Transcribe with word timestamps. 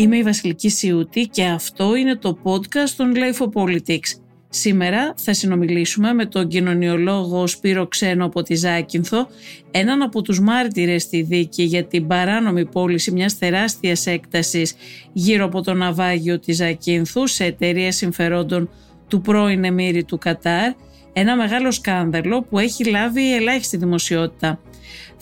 Είμαι 0.00 0.16
η 0.16 0.22
Βασιλική 0.22 0.68
Σιούτη 0.68 1.26
και 1.26 1.44
αυτό 1.44 1.94
είναι 1.94 2.16
το 2.16 2.38
podcast 2.42 2.90
των 2.96 3.12
Life 3.14 3.46
of 3.46 3.62
Politics. 3.62 4.20
Σήμερα 4.48 5.14
θα 5.16 5.34
συνομιλήσουμε 5.34 6.12
με 6.12 6.26
τον 6.26 6.48
κοινωνιολόγο 6.48 7.46
Σπύρο 7.46 7.86
Ξένο 7.86 8.24
από 8.24 8.42
τη 8.42 8.54
Ζάκυνθο, 8.54 9.28
έναν 9.70 10.02
από 10.02 10.22
τους 10.22 10.40
μάρτυρες 10.40 11.02
στη 11.02 11.22
δίκη 11.22 11.62
για 11.62 11.84
την 11.84 12.06
παράνομη 12.06 12.66
πώληση 12.66 13.10
μιας 13.12 13.38
τεράστιας 13.38 14.06
έκτασης 14.06 14.74
γύρω 15.12 15.44
από 15.44 15.62
το 15.62 15.74
ναυάγιο 15.74 16.38
της 16.38 16.56
Ζάκυνθου 16.56 17.26
σε 17.26 17.44
εταιρεία 17.44 17.92
συμφερόντων 17.92 18.70
του 19.08 19.20
πρώην 19.20 19.64
Εμμύρη 19.64 20.04
του 20.04 20.18
Κατάρ, 20.18 20.72
ένα 21.12 21.36
μεγάλο 21.36 21.70
σκάνδαλο 21.70 22.42
που 22.42 22.58
έχει 22.58 22.84
λάβει 22.84 23.34
ελάχιστη 23.34 23.76
δημοσιότητα 23.76 24.60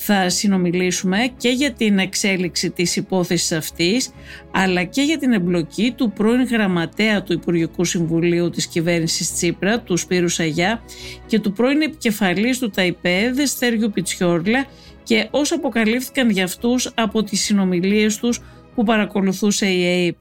θα 0.00 0.28
συνομιλήσουμε 0.28 1.18
και 1.36 1.48
για 1.48 1.72
την 1.72 1.98
εξέλιξη 1.98 2.70
της 2.70 2.96
υπόθεσης 2.96 3.52
αυτής 3.52 4.11
αλλά 4.50 4.84
και 4.84 5.02
για 5.02 5.18
την 5.18 5.32
εμπλοκή 5.32 5.93
του 5.96 6.12
πρώην 6.12 6.43
γραμματέα 6.43 7.22
του 7.22 7.32
Υπουργικού 7.32 7.84
Συμβουλίου 7.84 8.50
της 8.50 8.66
κυβέρνησης 8.66 9.32
Τσίπρα, 9.32 9.80
του 9.80 9.96
Σπύρου 9.96 10.29
Σαγιά 10.29 10.82
και 11.26 11.40
του 11.40 11.53
πρώην 11.53 11.82
επικεφαλής 11.82 12.58
του 12.58 12.70
ΤΑΙΠΕΔ, 12.70 13.40
Στέργιου 13.44 13.90
Πιτσιόρλα 13.90 14.66
και 15.03 15.29
όσα 15.30 15.54
αποκαλύφθηκαν 15.54 16.30
για 16.30 16.44
αυτούς 16.44 16.90
από 16.94 17.22
τις 17.22 17.40
συνομιλίες 17.40 18.17
τους 18.17 18.40
που 18.75 18.84
παρακολουθούσε 18.84 19.67
η 19.67 19.84
ΕΥΠ. 19.85 20.17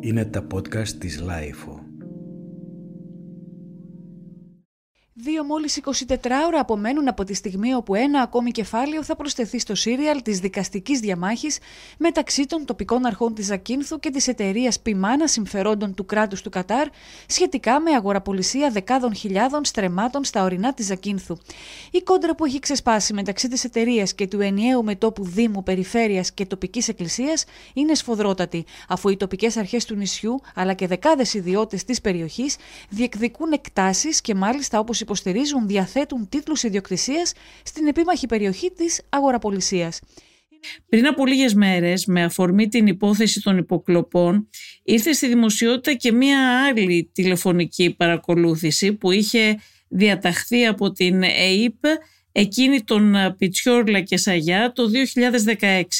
Είναι 0.00 0.24
τα 0.24 0.46
podcast 0.54 0.88
της 0.88 1.20
LiFO. 1.20 1.77
Δύο 5.20 5.44
μόλις 5.44 5.80
24 5.84 6.16
ώρα 6.46 6.60
απομένουν 6.60 7.08
από 7.08 7.24
τη 7.24 7.34
στιγμή 7.34 7.74
όπου 7.74 7.94
ένα 7.94 8.20
ακόμη 8.20 8.50
κεφάλαιο 8.50 9.04
θα 9.04 9.16
προσθεθεί 9.16 9.58
στο 9.58 9.74
σύριαλ 9.74 10.22
της 10.22 10.38
δικαστικής 10.38 11.00
διαμάχης 11.00 11.58
μεταξύ 11.98 12.46
των 12.46 12.64
τοπικών 12.64 13.06
αρχών 13.06 13.34
της 13.34 13.50
Ακίνθου 13.50 13.98
και 13.98 14.10
της 14.10 14.28
εταιρείας 14.28 14.80
Πιμάνα 14.80 15.26
Συμφερόντων 15.26 15.94
του 15.94 16.06
κράτους 16.06 16.42
του 16.42 16.50
Κατάρ 16.50 16.88
σχετικά 17.26 17.80
με 17.80 17.90
αγοραπολισία 17.90 18.70
δεκάδων 18.70 19.14
χιλιάδων 19.14 19.64
στρεμάτων 19.64 20.24
στα 20.24 20.42
ορεινά 20.42 20.74
της 20.74 20.90
Ακίνθου. 20.90 21.38
Η 21.90 22.02
κόντρα 22.02 22.34
που 22.34 22.44
έχει 22.44 22.58
ξεσπάσει 22.58 23.12
μεταξύ 23.12 23.48
της 23.48 23.64
εταιρείας 23.64 24.14
και 24.14 24.26
του 24.26 24.40
ενιαίου 24.40 24.84
μετόπου 24.84 25.24
Δήμου, 25.24 25.62
Περιφέρειας 25.62 26.32
και 26.32 26.46
τοπικής 26.46 26.88
εκκλησίας 26.88 27.44
είναι 27.74 27.94
σφοδρότατη, 27.94 28.64
αφού 28.88 29.08
οι 29.08 29.16
τοπικές 29.16 29.56
αρχές 29.56 29.84
του 29.84 29.94
νησιού 29.94 30.40
αλλά 30.54 30.74
και 30.74 30.86
δεκάδες 30.86 31.34
ιδιώτες 31.34 31.84
της 31.84 32.00
περιοχής 32.00 32.56
διεκδικούν 32.88 33.52
εκτάσεις 33.52 34.20
και 34.20 34.34
μάλιστα 34.34 34.78
όπως 34.78 35.00
υποστηρίζουν 35.08 35.66
διαθέτουν 35.66 36.28
τίτλους 36.28 36.62
ιδιοκτησίας 36.62 37.32
στην 37.62 37.86
επίμαχη 37.86 38.26
περιοχή 38.26 38.72
της 38.76 39.00
αγοραπολισίας. 39.08 40.00
Πριν 40.88 41.06
από 41.06 41.26
λίγες 41.26 41.54
μέρες, 41.54 42.06
με 42.06 42.22
αφορμή 42.22 42.68
την 42.68 42.86
υπόθεση 42.86 43.40
των 43.40 43.58
υποκλοπών, 43.58 44.48
ήρθε 44.82 45.12
στη 45.12 45.26
δημοσιότητα 45.26 45.92
και 45.94 46.12
μία 46.12 46.66
άλλη 46.66 47.10
τηλεφωνική 47.12 47.94
παρακολούθηση 47.96 48.92
που 48.92 49.10
είχε 49.10 49.58
διαταχθεί 49.88 50.66
από 50.66 50.92
την 50.92 51.22
ΕΕΠ 51.22 51.84
εκείνη 52.32 52.82
των 52.82 53.14
Πιτσιόρλα 53.38 54.00
και 54.00 54.16
Σαγιά 54.16 54.72
το 54.72 54.82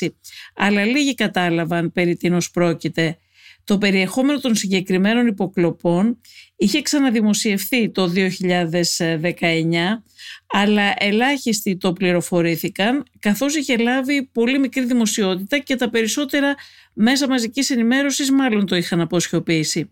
2016. 0.01 0.09
Αλλά 0.55 0.85
λίγοι 0.85 1.15
κατάλαβαν 1.15 1.93
περί 1.93 2.17
τίνος 2.17 2.51
πρόκειται. 2.51 3.19
Το 3.69 3.79
περιεχόμενο 3.79 4.41
των 4.41 4.55
συγκεκριμένων 4.55 5.27
υποκλοπών 5.27 6.21
είχε 6.57 6.83
ξαναδημοσιευθεί 6.83 7.91
το 7.91 8.13
2019, 8.15 8.23
αλλά 10.47 10.95
ελάχιστοι 10.99 11.77
το 11.77 11.93
πληροφορήθηκαν, 11.93 13.05
καθώς 13.19 13.57
είχε 13.57 13.77
λάβει 13.77 14.29
πολύ 14.33 14.59
μικρή 14.59 14.85
δημοσιότητα 14.85 15.59
και 15.59 15.77
τα 15.77 15.91
περισσότερα 15.91 16.55
μέσα 16.93 17.29
μαζικής 17.29 17.71
ενημέρωσης 17.71 18.31
μάλλον 18.31 18.67
το 18.67 18.77
είχαν 18.77 19.01
αποσιωπήσει. 19.01 19.91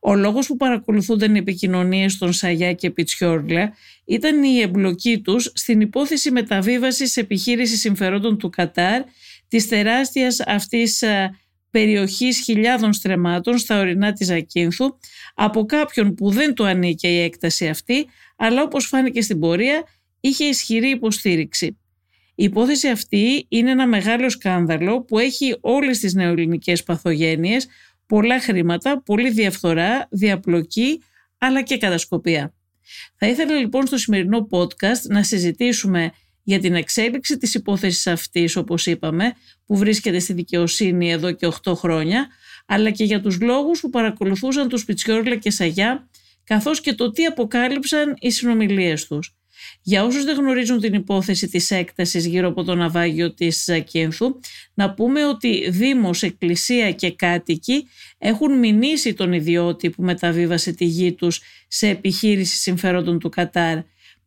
Ο 0.00 0.14
λόγος 0.14 0.46
που 0.46 0.56
παρακολουθούνταν 0.56 1.34
οι 1.34 1.38
επικοινωνίες 1.38 2.18
των 2.18 2.32
Σαγιά 2.32 2.72
και 2.72 2.90
Πιτσιόρλα 2.90 3.72
ήταν 4.04 4.42
η 4.42 4.60
εμπλοκή 4.60 5.20
τους 5.20 5.50
στην 5.54 5.80
υπόθεση 5.80 6.30
μεταβίβασης 6.30 7.16
επιχείρησης 7.16 7.80
συμφερόντων 7.80 8.38
του 8.38 8.50
Κατάρ 8.50 9.02
της 9.48 9.68
τεράστιας 9.68 10.40
αυτής 10.40 11.02
περιοχής 11.70 12.40
χιλιάδων 12.40 12.92
στρεμάτων 12.92 13.58
στα 13.58 13.78
ορεινά 13.78 14.12
της 14.12 14.30
Ακίνθου 14.30 14.98
από 15.34 15.64
κάποιον 15.64 16.14
που 16.14 16.30
δεν 16.30 16.54
του 16.54 16.66
ανήκε 16.66 17.08
η 17.08 17.20
έκταση 17.20 17.68
αυτή, 17.68 18.06
αλλά 18.36 18.62
όπως 18.62 18.86
φάνηκε 18.86 19.20
στην 19.20 19.38
πορεία 19.38 19.84
είχε 20.20 20.44
ισχυρή 20.44 20.90
υποστήριξη. 20.90 21.78
Η 22.34 22.44
υπόθεση 22.44 22.88
αυτή 22.88 23.46
είναι 23.48 23.70
ένα 23.70 23.86
μεγάλο 23.86 24.30
σκάνδαλο 24.30 25.02
που 25.02 25.18
έχει 25.18 25.56
όλες 25.60 25.98
τις 25.98 26.14
νεοελληνικές 26.14 26.82
παθογένειες, 26.82 27.66
πολλά 28.06 28.40
χρήματα, 28.40 29.02
πολλή 29.02 29.30
διαφθορά, 29.30 30.08
διαπλοκή 30.10 31.02
αλλά 31.38 31.62
και 31.62 31.78
κατασκοπία. 31.78 32.54
Θα 33.16 33.26
ήθελα 33.26 33.54
λοιπόν 33.54 33.86
στο 33.86 33.96
σημερινό 33.96 34.46
podcast 34.50 35.02
να 35.08 35.22
συζητήσουμε 35.22 36.12
για 36.48 36.58
την 36.58 36.74
εξέλιξη 36.74 37.38
της 37.38 37.54
υπόθεσης 37.54 38.06
αυτής, 38.06 38.56
όπως 38.56 38.86
είπαμε, 38.86 39.32
που 39.66 39.76
βρίσκεται 39.76 40.18
στη 40.18 40.32
δικαιοσύνη 40.32 41.10
εδώ 41.10 41.32
και 41.32 41.46
8 41.46 41.74
χρόνια, 41.74 42.26
αλλά 42.66 42.90
και 42.90 43.04
για 43.04 43.20
τους 43.20 43.40
λόγους 43.40 43.80
που 43.80 43.90
παρακολουθούσαν 43.90 44.68
τους 44.68 44.84
Πιτσιόρλα 44.84 45.36
και 45.36 45.50
Σαγιά, 45.50 46.08
καθώς 46.44 46.80
και 46.80 46.94
το 46.94 47.10
τι 47.10 47.24
αποκάλυψαν 47.24 48.14
οι 48.18 48.30
συνομιλίες 48.30 49.06
τους. 49.06 49.36
Για 49.82 50.04
όσους 50.04 50.24
δεν 50.24 50.36
γνωρίζουν 50.36 50.80
την 50.80 50.94
υπόθεση 50.94 51.48
της 51.48 51.70
έκτασης 51.70 52.26
γύρω 52.26 52.48
από 52.48 52.64
το 52.64 52.74
ναυάγιο 52.74 53.34
της 53.34 53.64
Ζακίνθου, 53.64 54.40
να 54.74 54.94
πούμε 54.94 55.26
ότι 55.26 55.70
Δήμος, 55.70 56.22
Εκκλησία 56.22 56.92
και 56.92 57.12
κάτοικοι 57.12 57.88
έχουν 58.18 58.58
μηνύσει 58.58 59.14
τον 59.14 59.32
ιδιώτη 59.32 59.90
που 59.90 60.02
μεταβίβασε 60.02 60.72
τη 60.72 60.84
γη 60.84 61.12
τους 61.12 61.40
σε 61.68 61.88
επιχείρηση 61.88 62.56
συμφέροντων 62.56 63.18
του 63.18 63.28
Κατάρ 63.28 63.78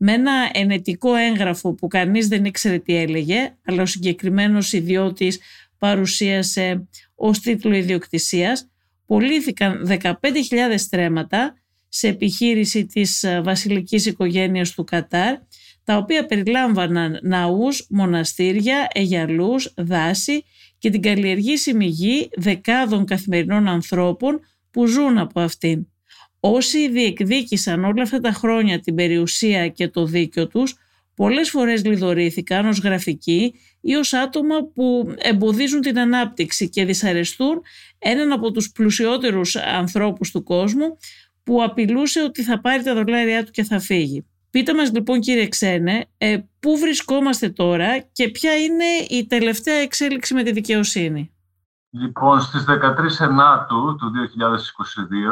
με 0.03 0.13
ένα 0.13 0.49
ενετικό 0.53 1.15
έγγραφο 1.15 1.73
που 1.73 1.87
κανείς 1.87 2.27
δεν 2.27 2.45
ήξερε 2.45 2.77
τι 2.77 2.95
έλεγε, 2.95 3.55
αλλά 3.65 3.81
ο 3.81 3.85
συγκεκριμένος 3.85 4.73
ιδιώτης 4.73 5.39
παρουσίασε 5.77 6.87
ως 7.15 7.39
τίτλο 7.39 7.75
ιδιοκτησίας, 7.75 8.69
πουλήθηκαν 9.05 9.87
15.000 10.01 10.13
στρέμματα 10.75 11.53
σε 11.89 12.07
επιχείρηση 12.07 12.85
της 12.85 13.23
ε, 13.23 13.41
βασιλικής 13.41 14.05
οικογένειας 14.05 14.71
του 14.71 14.83
Κατάρ, 14.83 15.35
τα 15.83 15.97
οποία 15.97 16.25
περιλάμβαναν 16.25 17.19
ναούς, 17.21 17.87
μοναστήρια, 17.89 18.87
αιγιαλούς, 18.93 19.73
δάση 19.75 20.43
και 20.77 20.89
την 20.89 21.01
καλλιεργήσιμη 21.01 21.85
γη 21.85 22.29
δεκάδων 22.35 23.05
καθημερινών 23.05 23.67
ανθρώπων 23.67 24.39
που 24.71 24.85
ζουν 24.85 25.17
από 25.17 25.39
αυτήν. 25.39 25.87
Όσοι 26.43 26.89
διεκδίκησαν 26.89 27.83
όλα 27.83 28.01
αυτά 28.01 28.19
τα 28.19 28.31
χρόνια 28.31 28.79
την 28.79 28.95
περιουσία 28.95 29.67
και 29.67 29.87
το 29.87 30.05
δίκιο 30.05 30.47
τους, 30.47 30.75
πολλές 31.15 31.49
φορές 31.49 31.85
λιδωρήθηκαν 31.85 32.67
ως 32.67 32.79
γραφικοί 32.79 33.53
ή 33.81 33.95
ως 33.95 34.13
άτομα 34.13 34.63
που 34.73 35.13
εμποδίζουν 35.17 35.81
την 35.81 35.99
ανάπτυξη 35.99 36.69
και 36.69 36.85
δυσαρεστούν 36.85 37.61
έναν 37.99 38.31
από 38.31 38.51
τους 38.51 38.71
πλουσιότερους 38.71 39.55
ανθρώπους 39.55 40.31
του 40.31 40.43
κόσμου 40.43 40.97
που 41.43 41.63
απειλούσε 41.63 42.21
ότι 42.21 42.43
θα 42.43 42.61
πάρει 42.61 42.83
τα 42.83 42.93
δολάρια 42.93 43.43
του 43.43 43.51
και 43.51 43.63
θα 43.63 43.79
φύγει. 43.79 44.25
Πείτε 44.49 44.73
μας 44.73 44.91
λοιπόν 44.91 45.19
κύριε 45.19 45.47
Ξένε, 45.47 46.05
ε, 46.17 46.37
πού 46.59 46.77
βρισκόμαστε 46.77 47.49
τώρα 47.49 47.99
και 48.11 48.29
ποια 48.29 48.55
είναι 48.55 48.85
η 49.09 49.25
τελευταία 49.25 49.75
εξέλιξη 49.75 50.33
με 50.33 50.43
τη 50.43 50.51
δικαιοσύνη; 50.51 51.31
Λοιπόν, 51.93 52.41
στις 52.41 52.65
13 52.67 53.19
Ενάτου 53.19 53.95
του 53.95 54.11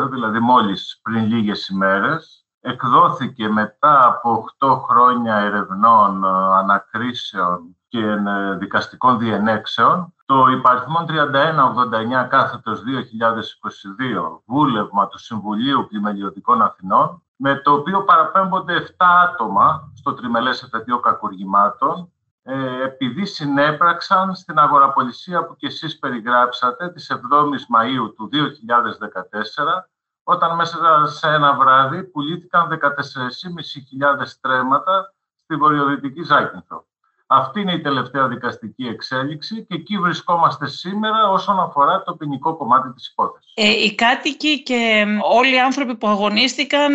2022, 0.05 0.09
δηλαδή 0.11 0.39
μόλις 0.39 0.99
πριν 1.01 1.25
λίγες 1.25 1.67
ημέρες, 1.67 2.45
εκδόθηκε 2.59 3.49
μετά 3.49 4.05
από 4.05 4.45
8 4.59 4.81
χρόνια 4.89 5.35
ερευνών, 5.35 6.25
ανακρίσεων 6.25 7.75
και 7.87 8.05
ε, 8.05 8.55
δικαστικών 8.57 9.19
διενέξεων 9.19 10.13
το 10.25 10.47
υπαριθμό 10.47 11.05
3189 11.07 12.27
κάθετος 12.29 12.81
2022 12.81 14.41
βούλευμα 14.45 15.07
του 15.07 15.17
Συμβουλίου 15.17 15.87
Πλημελιωτικών 15.89 16.61
Αθηνών 16.61 17.23
με 17.35 17.55
το 17.55 17.73
οποίο 17.73 18.03
παραπέμπονται 18.03 18.87
7 18.87 19.05
άτομα 19.23 19.91
στο 19.95 20.13
τριμελές 20.13 20.63
εφετείο 20.63 20.99
κακουργημάτων 20.99 21.99
ε, 21.99 22.18
επειδή 22.83 23.25
συνέπραξαν 23.25 24.35
στην 24.35 24.59
αγοραπολισία 24.59 25.45
που 25.45 25.55
και 25.55 25.67
εσείς 25.67 25.99
περιγράψατε 25.99 26.89
της 26.89 27.11
7ης 27.13 27.63
Μαΐου 27.75 28.13
του 28.15 28.29
2014 28.31 29.83
όταν 30.23 30.55
μέσα 30.55 31.05
σε 31.07 31.27
ένα 31.27 31.53
βράδυ 31.53 32.03
πουλήθηκαν 32.03 32.79
14.500 32.81 34.21
στρέμματα 34.23 35.13
στη 35.35 35.55
βορειοδυτική 35.55 36.23
Ζάκυνθο. 36.23 36.88
Αυτή 37.31 37.61
είναι 37.61 37.73
η 37.73 37.81
τελευταία 37.81 38.27
δικαστική 38.27 38.87
εξέλιξη 38.87 39.65
και 39.65 39.75
εκεί 39.75 39.97
βρισκόμαστε 39.97 40.67
σήμερα 40.67 41.29
όσον 41.29 41.59
αφορά 41.59 42.03
το 42.03 42.13
ποινικό 42.15 42.57
κομμάτι 42.57 42.93
της 42.93 43.07
υπόθεσης. 43.07 43.51
Ε, 43.55 43.67
οι 43.67 43.95
κάτοικοι 43.95 44.63
και 44.63 45.05
όλοι 45.31 45.53
οι 45.53 45.59
άνθρωποι 45.59 45.95
που 45.95 46.07
αγωνίστηκαν, 46.07 46.91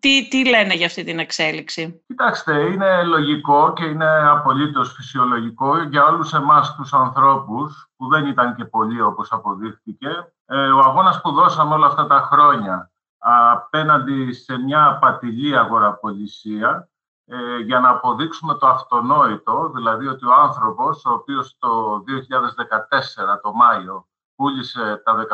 τι, 0.00 0.28
τι 0.28 0.48
λένε 0.48 0.74
για 0.74 0.86
αυτή 0.86 1.04
την 1.04 1.18
εξέλιξη; 1.18 2.02
Κοιτάξτε, 2.06 2.60
είναι 2.60 3.02
λογικό 3.02 3.72
και 3.72 3.84
είναι 3.84 4.28
απολύτως 4.28 4.92
φυσιολογικό 4.92 5.82
για 5.82 6.04
όλους 6.04 6.32
εμάς 6.32 6.74
τους 6.74 6.92
ανθρώπους, 6.92 7.90
που 7.96 8.08
δεν 8.08 8.26
ήταν 8.26 8.54
και 8.54 8.64
πολλοί 8.64 9.00
όπως 9.00 9.32
αποδείχθηκε. 9.32 10.08
Ε, 10.46 10.56
ο 10.56 10.78
αγώνας 10.78 11.20
που 11.20 11.30
δώσαμε 11.30 11.74
όλα 11.74 11.86
αυτά 11.86 12.06
τα 12.06 12.28
χρόνια 12.30 12.90
απέναντι 13.18 14.32
σε 14.32 14.58
μια 14.58 14.86
απατηλή 14.86 15.58
αγοραπολισία, 15.58 16.88
ε, 17.28 17.58
για 17.58 17.80
να 17.80 17.88
αποδείξουμε 17.88 18.54
το 18.54 18.66
αυτονόητο, 18.66 19.70
δηλαδή 19.74 20.06
ότι 20.06 20.26
ο 20.26 20.34
άνθρωπος, 20.34 21.04
ο 21.04 21.12
οποίος 21.12 21.56
το 21.58 22.02
2014, 22.06 23.40
το 23.42 23.52
Μάιο, 23.52 24.08
πούλησε 24.34 25.02
τα 25.04 25.26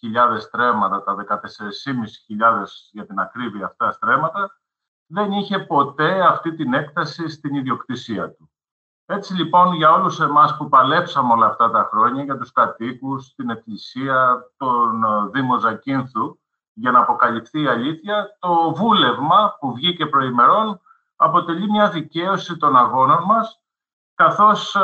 15.000 0.00 0.40
στρέμματα, 0.40 1.02
τα 1.02 1.14
14.500 1.14 2.88
για 2.90 3.06
την 3.06 3.18
ακρίβεια 3.18 3.66
αυτά 3.66 3.90
στρέμματα, 3.92 4.60
δεν 5.06 5.32
είχε 5.32 5.58
ποτέ 5.58 6.26
αυτή 6.26 6.54
την 6.54 6.74
έκταση 6.74 7.28
στην 7.28 7.54
ιδιοκτησία 7.54 8.30
του. 8.30 8.50
Έτσι 9.06 9.34
λοιπόν 9.34 9.74
για 9.74 9.92
όλους 9.92 10.20
εμάς 10.20 10.56
που 10.56 10.68
παλέψαμε 10.68 11.32
όλα 11.32 11.46
αυτά 11.46 11.70
τα 11.70 11.88
χρόνια, 11.90 12.24
για 12.24 12.38
τους 12.38 12.52
κατοίκους, 12.52 13.34
την 13.34 13.50
Εκκλησία, 13.50 14.44
τον 14.56 15.04
Δήμο 15.30 15.58
Ζακίνθου, 15.58 16.38
για 16.72 16.90
να 16.90 16.98
αποκαλυφθεί 16.98 17.62
η 17.62 17.66
αλήθεια, 17.66 18.36
το 18.38 18.74
βούλευμα 18.74 19.56
που 19.60 19.72
βγήκε 19.72 20.06
προημερών 20.06 20.80
αποτελεί 21.22 21.70
μια 21.70 21.88
δικαίωση 21.88 22.56
των 22.56 22.76
αγώνων 22.76 23.22
μας, 23.24 23.60
καθώς 24.14 24.74
ε, 24.74 24.80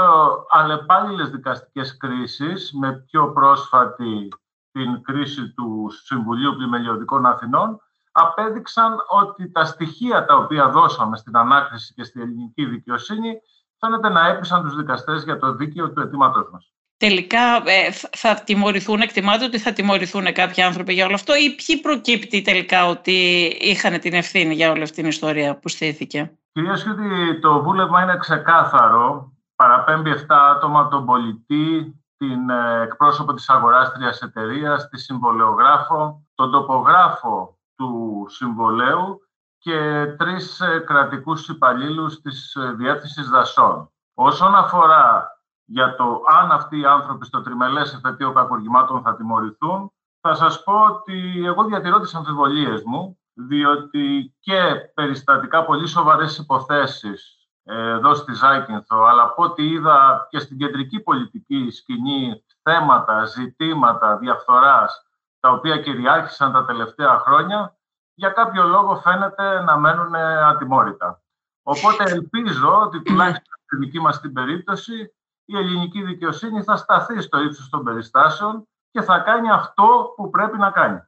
αλλεπάλληλες 0.49 1.31
δικαστικές 1.31 1.97
κρίσεις, 1.97 2.73
με 2.73 2.93
πιο 2.93 3.33
πρόσφατη 3.33 4.29
την 4.73 5.03
κρίση 5.03 5.53
του 5.53 5.89
Συμβουλίου 6.05 6.55
Πλημελιωδικών 6.55 7.27
Αθηνών, 7.27 7.81
απέδειξαν 8.13 8.97
ότι 9.09 9.51
τα 9.51 9.65
στοιχεία 9.65 10.25
τα 10.25 10.37
οποία 10.37 10.69
δώσαμε 10.69 11.17
στην 11.17 11.37
ανάκριση 11.37 11.95
και 11.95 12.05
στην 12.05 12.21
ελληνική 12.21 12.65
δικαιοσύνη 12.65 13.41
φαίνεται 13.79 14.09
να 14.09 14.27
έπεισαν 14.27 14.63
τους 14.63 14.77
δικαστές 14.77 15.25
για 15.25 15.39
το 15.39 15.53
δίκαιο 15.53 15.93
του 15.93 16.01
αιτήματός 16.01 16.51
μας 16.53 16.73
τελικά 16.99 17.63
ε, 17.65 17.91
θα 18.17 18.35
τιμωρηθούν, 18.45 19.01
εκτιμάται 19.01 19.45
ότι 19.45 19.59
θα 19.59 19.73
τιμωρηθούν 19.73 20.33
κάποιοι 20.33 20.63
άνθρωποι 20.63 20.93
για 20.93 21.07
όλο 21.07 21.15
αυτό 21.15 21.35
ή 21.37 21.55
ποιοι 21.55 21.77
προκύπτει 21.77 22.43
τελικά 22.43 22.87
ότι 22.87 23.13
είχαν 23.61 24.01
την 24.01 24.13
ευθύνη 24.15 24.55
για 24.55 24.71
όλη 24.71 24.83
αυτή 24.83 24.97
την 24.97 25.07
ιστορία 25.07 25.59
που 25.59 25.69
στήθηκε; 25.69 26.33
Κυρία 26.53 26.73
ότι 26.73 27.39
το 27.41 27.63
βούλευμα 27.63 28.03
είναι 28.03 28.17
ξεκάθαρο. 28.17 29.33
Παραπέμπει 29.57 30.13
7 30.17 30.25
άτομα, 30.29 30.89
τον 30.89 31.07
πολιτή, 31.07 31.95
την 32.17 32.51
ε, 32.51 32.83
εκπρόσωπο 32.83 33.35
της 33.35 33.49
αγοράστριας 33.49 34.23
εταιρείας, 34.23 34.89
τη 34.89 34.99
συμβολεογράφο, 34.99 36.27
τον 36.35 36.51
τοπογράφο 36.51 37.59
του 37.77 38.27
συμβολέου 38.29 39.21
και 39.59 40.07
τρεις 40.19 40.61
ε, 40.61 40.79
κρατικούς 40.87 41.49
υπαλλήλους 41.49 42.21
της 42.21 42.57
Διεύθυνσης 42.77 43.29
Δασών. 43.29 43.93
Όσον 44.15 44.55
αφορά 44.55 45.38
για 45.71 45.95
το 45.97 46.23
αν 46.27 46.51
αυτοί 46.51 46.79
οι 46.79 46.85
άνθρωποι 46.85 47.27
στο 47.27 47.43
τριμελές 47.43 47.95
εφετείο 47.95 48.33
κακουργημάτων 48.33 49.03
θα 49.03 49.17
τιμωρηθούν, 49.17 49.93
θα 50.21 50.35
σας 50.35 50.63
πω 50.63 50.85
ότι 50.85 51.45
εγώ 51.45 51.65
διατηρώ 51.65 52.01
τις 52.01 52.15
αμφιβολίες 52.15 52.83
μου, 52.83 53.19
διότι 53.35 54.35
και 54.39 54.75
περιστατικά 54.95 55.65
πολύ 55.65 55.87
σοβαρές 55.87 56.39
υποθέσεις 56.39 57.49
ε, 57.63 57.89
εδώ 57.89 58.15
στη 58.15 58.33
Ζάκυνθο, 58.33 59.03
αλλά 59.05 59.23
από 59.23 59.43
ό,τι 59.43 59.69
είδα 59.69 60.27
και 60.31 60.39
στην 60.39 60.59
κεντρική 60.59 61.01
πολιτική 61.01 61.71
σκηνή 61.71 62.45
θέματα, 62.63 63.25
ζητήματα 63.25 64.17
διαφθοράς, 64.17 65.07
τα 65.41 65.51
οποία 65.51 65.79
κυριάρχησαν 65.79 66.53
τα 66.53 66.65
τελευταία 66.65 67.19
χρόνια, 67.19 67.77
για 68.15 68.29
κάποιο 68.29 68.65
λόγο 68.65 68.97
φαίνεται 68.97 69.61
να 69.61 69.77
μένουν 69.77 70.15
ατιμόρυτα. 70.15 71.23
Οπότε 71.63 72.05
ελπίζω 72.07 72.81
ότι 72.81 73.03
τουλάχιστον 73.03 73.55
στη 73.65 73.77
δική 73.77 74.01
μας 74.01 74.21
την 74.21 74.33
περίπτωση 74.33 75.13
η 75.51 75.57
ελληνική 75.57 76.03
δικαιοσύνη 76.03 76.63
θα 76.63 76.77
σταθεί 76.77 77.21
στο 77.21 77.43
ύψος 77.43 77.69
των 77.69 77.85
περιστάσεων 77.85 78.69
και 78.91 79.01
θα 79.01 79.19
κάνει 79.19 79.51
αυτό 79.51 80.13
που 80.17 80.31
πρέπει 80.31 80.59
να 80.59 80.71
κάνει. 80.71 81.01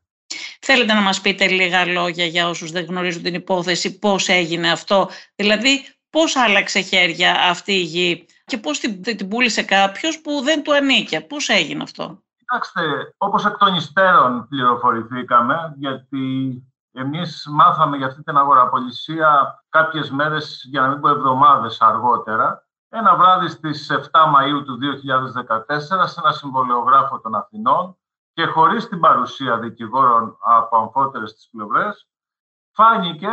Θέλετε 0.60 0.92
να 0.92 1.00
μας 1.00 1.20
πείτε 1.20 1.48
λίγα 1.48 1.86
λόγια 1.86 2.24
για 2.24 2.48
όσους 2.48 2.70
δεν 2.70 2.84
γνωρίζουν 2.84 3.22
την 3.22 3.34
υπόθεση, 3.34 3.98
πώς 3.98 4.28
έγινε 4.28 4.70
αυτό, 4.70 5.08
δηλαδή 5.34 5.84
πώς 6.10 6.36
άλλαξε 6.36 6.80
χέρια 6.80 7.36
αυτή 7.50 7.72
η 7.72 7.82
γη 7.82 8.26
και 8.44 8.58
πώς 8.58 8.78
την, 8.78 9.02
την 9.02 9.28
πούλησε 9.28 9.62
κάποιος 9.62 10.20
που 10.20 10.40
δεν 10.42 10.62
του 10.62 10.74
ανήκε; 10.74 11.20
Πώς 11.20 11.48
έγινε 11.48 11.82
αυτό; 11.82 12.22
Κοιτάξτε, 12.36 13.14
όπως 13.16 13.44
εκ 13.46 13.56
των 13.56 13.74
υστέρων 13.74 14.46
πληροφορηθήκαμε, 14.48 15.74
γιατί 15.76 16.54
εμείς 16.92 17.46
μάθαμε 17.50 17.96
για 17.96 18.06
αυτή 18.06 18.22
την 18.22 18.36
αγοραπολισία 18.36 19.62
κάποιες 19.68 20.10
μέρες, 20.10 20.62
για 20.70 20.80
να 20.80 20.88
μην 20.88 21.00
πω 21.00 21.08
εβδομάδες 21.08 21.80
αργότερα, 21.80 22.68
ένα 22.90 23.16
βράδυ 23.16 23.48
στις 23.48 23.90
7 23.90 23.98
Μαΐου 24.12 24.64
του 24.64 24.78
2014 25.78 25.80
σε 25.80 26.20
ένα 26.20 26.32
συμβολεογράφο 26.32 27.20
των 27.20 27.34
Αθηνών 27.34 27.96
και 28.32 28.46
χωρίς 28.46 28.88
την 28.88 29.00
παρουσία 29.00 29.58
δικηγόρων 29.58 30.36
από 30.40 30.76
αμφότερες 30.76 31.34
τις 31.34 31.48
πλευρές, 31.52 32.08
φάνηκε 32.70 33.30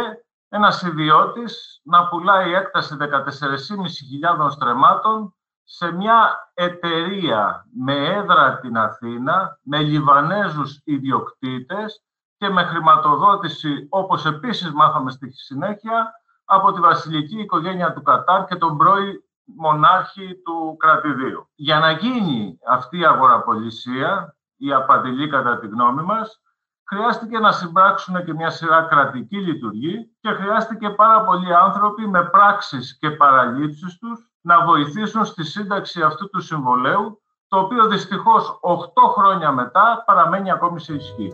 ένας 0.49 0.81
ιδιώτης 0.81 1.81
να 1.83 2.07
πουλάει 2.07 2.53
έκταση 2.53 2.97
14.500 2.99 4.49
στρεμάτων 4.49 5.35
σε 5.63 5.91
μια 5.91 6.51
εταιρεία 6.53 7.65
με 7.73 8.07
έδρα 8.07 8.59
την 8.59 8.77
Αθήνα, 8.77 9.59
με 9.61 9.81
Λιβανέζους 9.81 10.81
ιδιοκτήτες 10.83 12.03
και 12.37 12.49
με 12.49 12.63
χρηματοδότηση, 12.63 13.87
όπως 13.89 14.25
επίσης 14.25 14.71
μάθαμε 14.71 15.11
στη 15.11 15.31
συνέχεια, 15.31 16.11
από 16.45 16.71
τη 16.71 16.79
βασιλική 16.79 17.39
οικογένεια 17.39 17.93
του 17.93 18.01
Κατάρ 18.01 18.45
και 18.45 18.55
τον 18.55 18.77
πρώην 18.77 19.21
μονάρχη 19.55 20.41
του 20.45 20.75
κρατηδίου. 20.79 21.49
Για 21.55 21.79
να 21.79 21.91
γίνει 21.91 22.59
αυτή 22.69 22.99
η 22.99 23.05
αγοραπολισία, 23.05 24.35
η 24.57 24.73
απαντηλή 24.73 25.27
κατά 25.27 25.59
τη 25.59 25.67
γνώμη 25.67 26.01
μας, 26.01 26.41
χρειάστηκε 26.89 27.39
να 27.39 27.51
συμπράξουν 27.51 28.25
και 28.25 28.33
μια 28.33 28.49
σειρά 28.49 28.81
κρατική 28.81 29.37
λειτουργή 29.37 30.15
και 30.19 30.29
χρειάστηκε 30.29 30.89
πάρα 30.89 31.23
πολλοί 31.23 31.55
άνθρωποι 31.55 32.07
με 32.07 32.23
πράξεις 32.23 32.97
και 32.99 33.11
παραλήψεις 33.11 33.97
τους 33.97 34.31
να 34.41 34.65
βοηθήσουν 34.65 35.25
στη 35.25 35.43
σύνταξη 35.43 36.01
αυτού 36.01 36.29
του 36.29 36.41
συμβολέου, 36.41 37.21
το 37.47 37.59
οποίο 37.59 37.87
δυστυχώς 37.87 38.59
8 38.61 39.09
χρόνια 39.15 39.51
μετά 39.51 40.03
παραμένει 40.05 40.51
ακόμη 40.51 40.79
σε 40.79 40.93
ισχύ. 40.93 41.33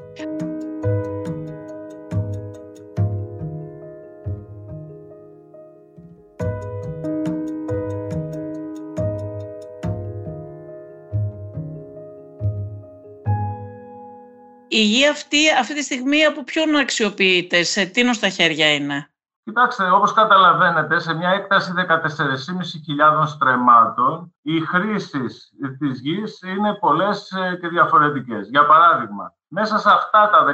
Η 14.75 14.84
γη 14.84 15.08
αυτή, 15.08 15.51
αυτή 15.60 15.74
τη 15.74 15.84
στιγμή 15.84 16.25
από 16.25 16.44
ποιον 16.44 16.75
αξιοποιείται, 16.75 17.63
σε 17.63 17.86
τίνος 17.86 18.15
στα 18.15 18.30
χέρια 18.30 18.74
είναι; 18.74 19.08
Κοιτάξτε, 19.44 19.89
όπως 19.89 20.13
καταλαβαίνετε, 20.13 21.00
σε 21.00 21.13
μια 21.13 21.30
έκταση 21.30 21.74
14.500 21.75 23.27
στρεμμάτων, 23.27 24.36
οι 24.42 24.60
χρήσεις 24.60 25.51
της 25.80 26.00
γης 26.00 26.42
είναι 26.42 26.74
πολλές 26.74 27.32
ε, 27.32 27.58
και 27.62 27.68
διαφορετικές. 27.68 28.50
Για 28.50 28.65
παράδειγμα, 28.65 29.36
μέσα 29.48 29.77
σε 29.77 29.89
αυτά 29.89 30.30
τα 30.30 30.46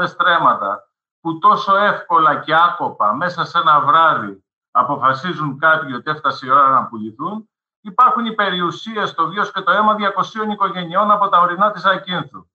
14.500 0.00 0.06
στρέμματα, 0.06 0.88
που 1.20 1.38
τόσο 1.38 1.76
εύκολα 1.76 2.40
και 2.40 2.54
άκοπα 2.54 3.14
μέσα 3.14 3.44
σε 3.44 3.58
ένα 3.58 3.80
βράδυ 3.80 4.44
αποφασίζουν 4.70 5.58
κάποιοι 5.58 5.92
ότι 5.94 6.10
έφτασε 6.10 6.46
η 6.46 6.50
ώρα 6.50 6.68
να 6.68 6.84
πουληθούν, 6.84 7.48
υπάρχουν 7.80 8.24
οι 8.24 8.34
περιουσίες, 8.34 9.14
το 9.14 9.28
βίος 9.28 9.52
και 9.52 9.60
το 9.60 9.70
αίμα 9.70 9.96
200 10.46 10.50
οικογενειών 10.50 11.10
από 11.10 11.28
τα 11.28 11.40
ορεινά 11.40 11.70
της 11.70 11.84
Ακίνθου 11.84 12.46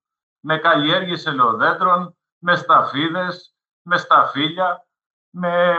με 0.46 0.58
καλλιέργειες 0.58 1.26
ελαιοδέντρων, 1.26 2.18
με 2.38 2.56
σταφίδες, 2.56 3.56
με 3.82 3.98
σταφύλια, 3.98 4.88
με 5.30 5.76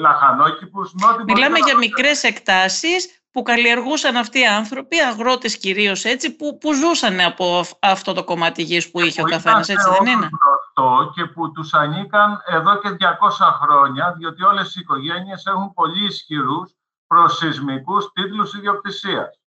λαχανόκηπους. 0.00 0.92
Μιλάμε 1.26 1.58
για 1.58 1.76
μικρές 1.76 2.22
εκτάσεις 2.22 3.20
που 3.30 3.42
καλλιεργούσαν 3.42 4.16
αυτοί 4.16 4.40
οι 4.40 4.46
άνθρωποι, 4.46 5.00
αγρότες 5.00 5.58
κυρίως 5.58 6.04
έτσι, 6.04 6.36
που, 6.36 6.58
που 6.58 6.72
ζούσαν 6.72 7.20
από 7.20 7.64
αυτό 7.80 8.12
το 8.12 8.24
κομμάτι 8.24 8.62
γης 8.62 8.90
που 8.90 9.00
είχε 9.00 9.22
ο 9.22 9.24
καθένας, 9.24 9.68
έτσι 9.68 9.90
δεν 9.90 10.06
είναι; 10.06 10.28
Αυτό 10.60 11.12
και 11.14 11.24
που 11.24 11.52
τους 11.52 11.74
ανήκαν 11.74 12.42
εδώ 12.46 12.78
και 12.78 12.90
200 12.90 13.50
χρόνια, 13.60 14.14
διότι 14.18 14.42
όλες 14.42 14.76
οι 14.76 14.80
οικογένειες 14.80 15.46
έχουν 15.46 15.72
πολύ 15.72 16.04
ισχυρούς 16.04 16.74
προσυσμικούς 17.06 18.12
τίτλους 18.12 18.54
ιδιοκτησίας. 18.54 19.40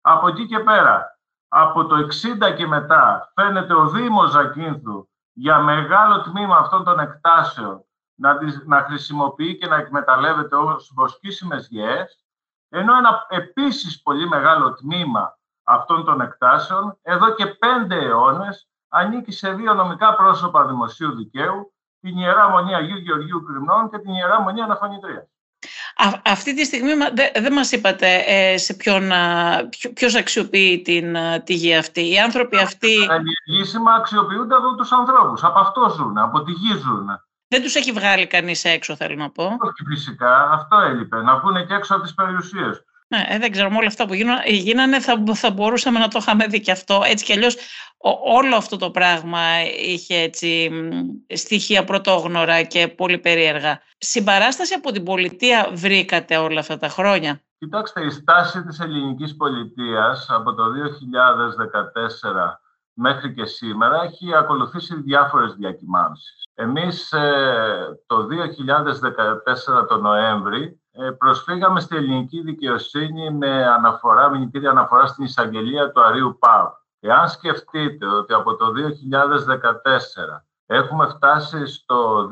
Από 0.00 0.28
εκεί 0.28 0.46
και 0.46 0.58
πέρα, 0.58 1.19
από 1.52 1.86
το 1.86 1.96
60 1.96 2.54
και 2.56 2.66
μετά 2.66 3.32
φαίνεται 3.34 3.74
ο 3.74 3.88
Δήμος 3.88 4.30
Ζακίνθου 4.30 5.08
για 5.32 5.58
μεγάλο 5.58 6.22
τμήμα 6.22 6.56
αυτών 6.56 6.84
των 6.84 6.98
εκτάσεων 6.98 7.84
να, 8.14 8.38
τις, 8.38 8.62
να 8.66 8.80
χρησιμοποιεί 8.82 9.56
και 9.56 9.66
να 9.66 9.76
εκμεταλλεύεται 9.76 10.56
ως 10.56 10.92
βοσκήσιμες 10.94 11.68
γεές, 11.70 12.24
ενώ 12.68 12.96
ένα 12.96 13.26
επίσης 13.28 14.02
πολύ 14.02 14.28
μεγάλο 14.28 14.74
τμήμα 14.74 15.38
αυτών 15.62 16.04
των 16.04 16.20
εκτάσεων, 16.20 16.98
εδώ 17.02 17.34
και 17.34 17.46
πέντε 17.46 18.04
αιώνες, 18.04 18.68
ανήκει 18.88 19.32
σε 19.32 19.52
δύο 19.52 19.74
νομικά 19.74 20.14
πρόσωπα 20.14 20.66
δημοσίου 20.66 21.14
δικαίου, 21.14 21.74
την 22.00 22.18
Ιερά 22.18 22.48
Μονή 22.48 22.74
Αγίου 22.74 22.98
Γεωργίου 22.98 23.42
Κρυμνών 23.42 23.90
και 23.90 23.98
την 23.98 24.12
Ιερά 24.12 24.40
Μονή 24.40 24.60
Αναφωνητρίας. 25.96 26.34
αυτή 26.36 26.54
τη 26.54 26.64
στιγμή 26.64 26.92
δεν 26.92 27.30
δε 27.42 27.50
μας 27.50 27.72
είπατε 27.72 28.24
ε, 28.26 28.58
σε 28.58 28.74
ποιον, 28.74 29.10
ποιος 29.94 30.14
αξιοποιεί 30.14 30.82
την, 30.82 31.16
τη 31.44 31.54
γη 31.54 31.74
αυτή. 31.74 32.10
Οι 32.10 32.18
άνθρωποι 32.18 32.56
αυτοί... 32.56 33.06
Τα 33.06 33.14
ενεργήσιμα 33.14 33.92
αξιοποιούνται 33.92 34.54
από 34.54 34.74
τους 34.74 34.92
ανθρώπους. 34.92 35.44
Από 35.44 35.58
αυτό 35.58 35.94
ζουν, 35.96 36.18
από 36.18 36.42
τη 36.42 36.52
γη 36.52 36.76
ζουν. 36.78 37.06
Δεν 37.48 37.62
τους 37.62 37.74
έχει 37.74 37.92
βγάλει 37.92 38.26
κανείς 38.26 38.64
έξω, 38.64 38.96
θέλω 38.96 39.14
να 39.14 39.30
πω. 39.30 39.44
Όχι 39.44 39.84
φυσικά, 39.88 40.50
αυτό 40.50 40.76
έλειπε, 40.76 41.22
να 41.22 41.38
βγουν 41.38 41.66
και 41.66 41.74
έξω 41.74 41.94
από 41.94 42.02
τις 42.02 42.14
περιουσίες 42.14 42.84
ναι, 43.12 43.26
ε, 43.28 43.38
δεν 43.38 43.50
ξέρω, 43.50 43.70
με 43.70 43.76
όλα 43.76 43.86
αυτά 43.86 44.06
που 44.06 44.14
γίνανε 44.46 45.00
θα, 45.00 45.22
θα 45.34 45.50
μπορούσαμε 45.50 45.98
να 45.98 46.08
το 46.08 46.18
είχαμε 46.20 46.46
δει 46.46 46.60
και 46.60 46.70
αυτό. 46.70 47.02
Έτσι 47.04 47.24
κι 47.24 47.32
αλλιώς 47.32 47.56
όλο 48.24 48.56
αυτό 48.56 48.76
το 48.76 48.90
πράγμα 48.90 49.40
είχε 49.80 50.14
έτσι, 50.14 50.70
στοιχεία 51.28 51.84
πρωτόγνωρα 51.84 52.62
και 52.62 52.88
πολύ 52.88 53.18
περίεργα. 53.18 53.80
Συμπαράσταση 53.98 54.74
από 54.74 54.92
την 54.92 55.04
πολιτεία 55.04 55.70
βρήκατε 55.72 56.36
όλα 56.36 56.60
αυτά 56.60 56.78
τα 56.78 56.88
χρόνια; 56.88 57.40
Κοιτάξτε, 57.58 58.04
η 58.04 58.10
στάση 58.10 58.62
της 58.62 58.80
ελληνικής 58.80 59.36
πολιτείας 59.36 60.26
από 60.30 60.54
το 60.54 60.64
2014 60.64 62.60
μέχρι 62.92 63.34
και 63.34 63.44
σήμερα 63.44 64.02
έχει 64.02 64.34
ακολουθήσει 64.34 65.00
διάφορες 65.00 65.54
διακυμάνσεις. 65.54 66.44
Εμείς 66.54 67.12
ε, 67.12 67.98
το 68.06 68.26
2014 69.80 69.88
το 69.88 69.96
Νοέμβρη 69.96 70.62
ε, 70.62 70.79
προσφύγαμε 71.18 71.80
στη 71.80 71.96
ελληνική 71.96 72.40
δικαιοσύνη 72.40 73.30
με 73.30 73.66
αναφορά, 73.66 74.30
μηνυτήρια 74.30 74.70
αναφορά 74.70 75.06
στην 75.06 75.24
εισαγγελία 75.24 75.90
του 75.92 76.02
Αρίου 76.04 76.36
Πάου. 76.38 76.78
Εάν 77.00 77.28
σκεφτείτε 77.28 78.06
ότι 78.06 78.32
από 78.32 78.56
το 78.56 78.66
2014 78.66 80.42
έχουμε 80.66 81.06
φτάσει 81.06 81.66
στο 81.66 82.28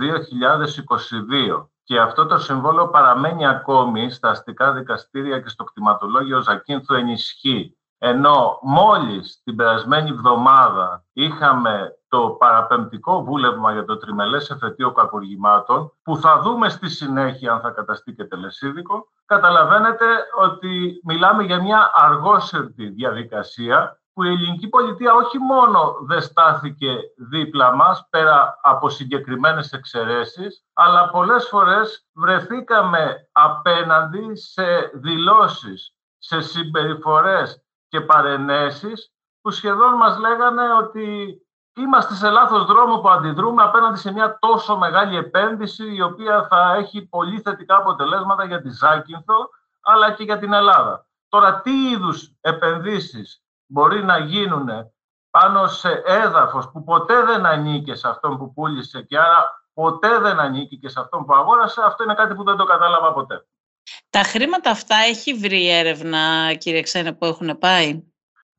2022 1.57 1.67
και 1.83 2.01
αυτό 2.01 2.27
το 2.27 2.39
συμβόλο 2.39 2.89
παραμένει 2.89 3.47
ακόμη 3.47 4.11
στα 4.11 4.31
αστικά 4.31 4.73
δικαστήρια 4.73 5.41
και 5.41 5.49
στο 5.49 5.65
κτηματολόγιο 5.65 6.41
Ζακίνθου 6.41 6.95
ενισχύει 6.95 7.79
ενώ 7.99 8.59
μόλις 8.63 9.41
την 9.45 9.57
περασμένη 9.57 10.11
εβδομάδα 10.11 11.05
είχαμε 11.13 11.98
το 12.09 12.29
παραπεμπτικό 12.31 13.25
βούλευμα 13.25 13.73
για 13.73 13.85
το 13.85 13.97
τριμελές 13.97 14.51
εφετείο 14.51 14.93
κακουργημάτων, 14.93 15.93
που 16.03 16.17
θα 16.17 16.41
δούμε 16.41 16.69
στη 16.69 16.89
συνέχεια 16.89 17.53
αν 17.53 17.61
θα 17.61 17.71
καταστεί 17.71 18.13
και 18.13 18.25
τελεσίδικο, 18.25 19.09
καταλαβαίνετε 19.25 20.07
ότι 20.41 21.01
μιλάμε 21.05 21.43
για 21.43 21.63
μια 21.63 21.91
αργόσερτη 21.95 22.89
διαδικασία 22.89 24.01
που 24.13 24.25
η 24.25 24.29
ελληνική 24.29 24.69
πολιτεία 24.69 25.15
όχι 25.15 25.39
μόνο 25.39 25.97
δεν 26.07 26.21
στάθηκε 26.21 26.97
δίπλα 27.17 27.75
μας, 27.75 28.07
πέρα 28.11 28.59
από 28.63 28.89
συγκεκριμένες 28.89 29.73
εξαιρέσεις, 29.73 30.65
αλλά 30.73 31.11
πολλές 31.11 31.49
φορές 31.49 32.07
βρεθήκαμε 32.15 33.29
απέναντι 33.33 34.37
σε 34.37 34.91
δηλώσεις, 34.95 35.95
σε 36.19 36.41
συμπεριφορές 36.41 37.63
και 37.89 38.01
παρενέσεις 38.01 39.13
που 39.41 39.51
σχεδόν 39.51 39.95
μας 39.95 40.19
λέγανε 40.19 40.73
ότι 40.73 41.39
είμαστε 41.81 42.15
σε 42.15 42.31
λάθος 42.31 42.65
δρόμο 42.65 42.99
που 42.99 43.09
αντιδρούμε 43.09 43.63
απέναντι 43.63 43.99
σε 43.99 44.13
μια 44.13 44.39
τόσο 44.39 44.77
μεγάλη 44.77 45.17
επένδυση 45.17 45.95
η 45.95 46.03
οποία 46.03 46.47
θα 46.51 46.75
έχει 46.79 47.07
πολύ 47.07 47.41
θετικά 47.41 47.77
αποτελέσματα 47.77 48.45
για 48.45 48.63
τη 48.63 48.71
Ζάκυνθο 48.71 49.49
αλλά 49.81 50.13
και 50.13 50.25
για 50.25 50.39
την 50.39 50.53
Ελλάδα. 50.53 51.07
Τώρα 51.29 51.61
τι 51.61 51.91
είδους 51.91 52.33
επενδύσεις 52.41 53.43
μπορεί 53.67 54.05
να 54.05 54.19
γίνουν 54.19 54.69
πάνω 55.31 55.67
σε 55.67 56.03
έδαφος 56.07 56.71
που 56.71 56.85
ποτέ 56.85 57.23
δεν 57.23 57.47
ανήκε 57.47 57.95
σε 57.95 58.09
αυτόν 58.09 58.39
που 58.39 58.53
πούλησε 58.53 59.03
και 59.03 59.19
άρα 59.19 59.63
ποτέ 59.75 60.19
δεν 60.19 60.41
ανήκει 60.41 60.79
και 60.79 60.89
σε 60.89 61.01
αυτόν 61.01 61.25
που 61.25 61.35
αγόρασε, 61.35 61.83
αυτό 61.85 62.05
είναι 62.05 62.15
κάτι 62.15 62.35
που 62.35 62.45
δεν 62.45 62.57
το 62.57 62.65
κατάλαβα 62.65 63.13
ποτέ. 63.13 63.47
Τα 64.11 64.23
χρήματα 64.23 64.71
αυτά 64.71 64.97
έχει 64.97 65.35
βρει 65.35 65.71
έρευνα, 65.71 66.55
κύριε 66.55 66.83
Ξένε, 66.83 67.13
που 67.13 67.25
έχουν 67.25 67.59
πάει; 67.59 68.03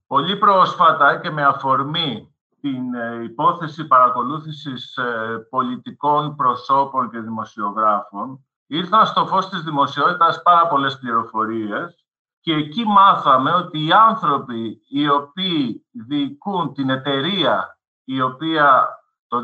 Πολύ 0.08 0.38
πρόσφατα 0.38 1.20
και 1.20 1.30
με 1.30 1.46
αφορμή 1.46 2.29
την 2.62 2.94
ε, 2.94 3.24
υπόθεση 3.24 3.88
παρακολούθησης 3.88 4.98
ε, 4.98 5.48
πολιτικών 5.50 6.36
προσώπων 6.36 7.10
και 7.10 7.20
δημοσιογράφων, 7.20 8.46
ήρθαν 8.68 9.06
στο 9.06 9.28
φως 9.28 9.50
της 9.50 9.62
δημοσιότητας 9.64 10.42
πάρα 10.42 10.68
πολλές 10.68 11.00
πληροφορίες 11.00 12.06
και 12.40 12.54
εκεί 12.54 12.86
μάθαμε 12.86 13.52
ότι 13.52 13.86
οι 13.86 13.92
άνθρωποι 13.92 14.82
οι 14.90 15.10
οποίοι 15.10 15.86
διοικούν 15.92 16.74
την 16.74 16.90
εταιρεία 16.90 17.80
η 18.04 18.22
οποία 18.22 18.90
το 19.28 19.38
2014 19.38 19.44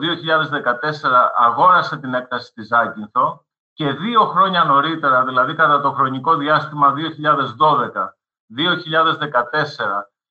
αγόρασε 1.38 1.98
την 1.98 2.14
έκταση 2.14 2.54
της 2.54 2.72
Άκυνθο, 2.72 3.46
και 3.76 3.92
δύο 3.92 4.26
χρόνια 4.26 4.64
νωρίτερα, 4.64 5.26
δηλαδή 5.26 5.56
κατά 5.56 5.82
το 5.82 5.92
χρονικό 5.92 6.36
διάστημα 6.36 6.94
2012-2014, 6.94 6.98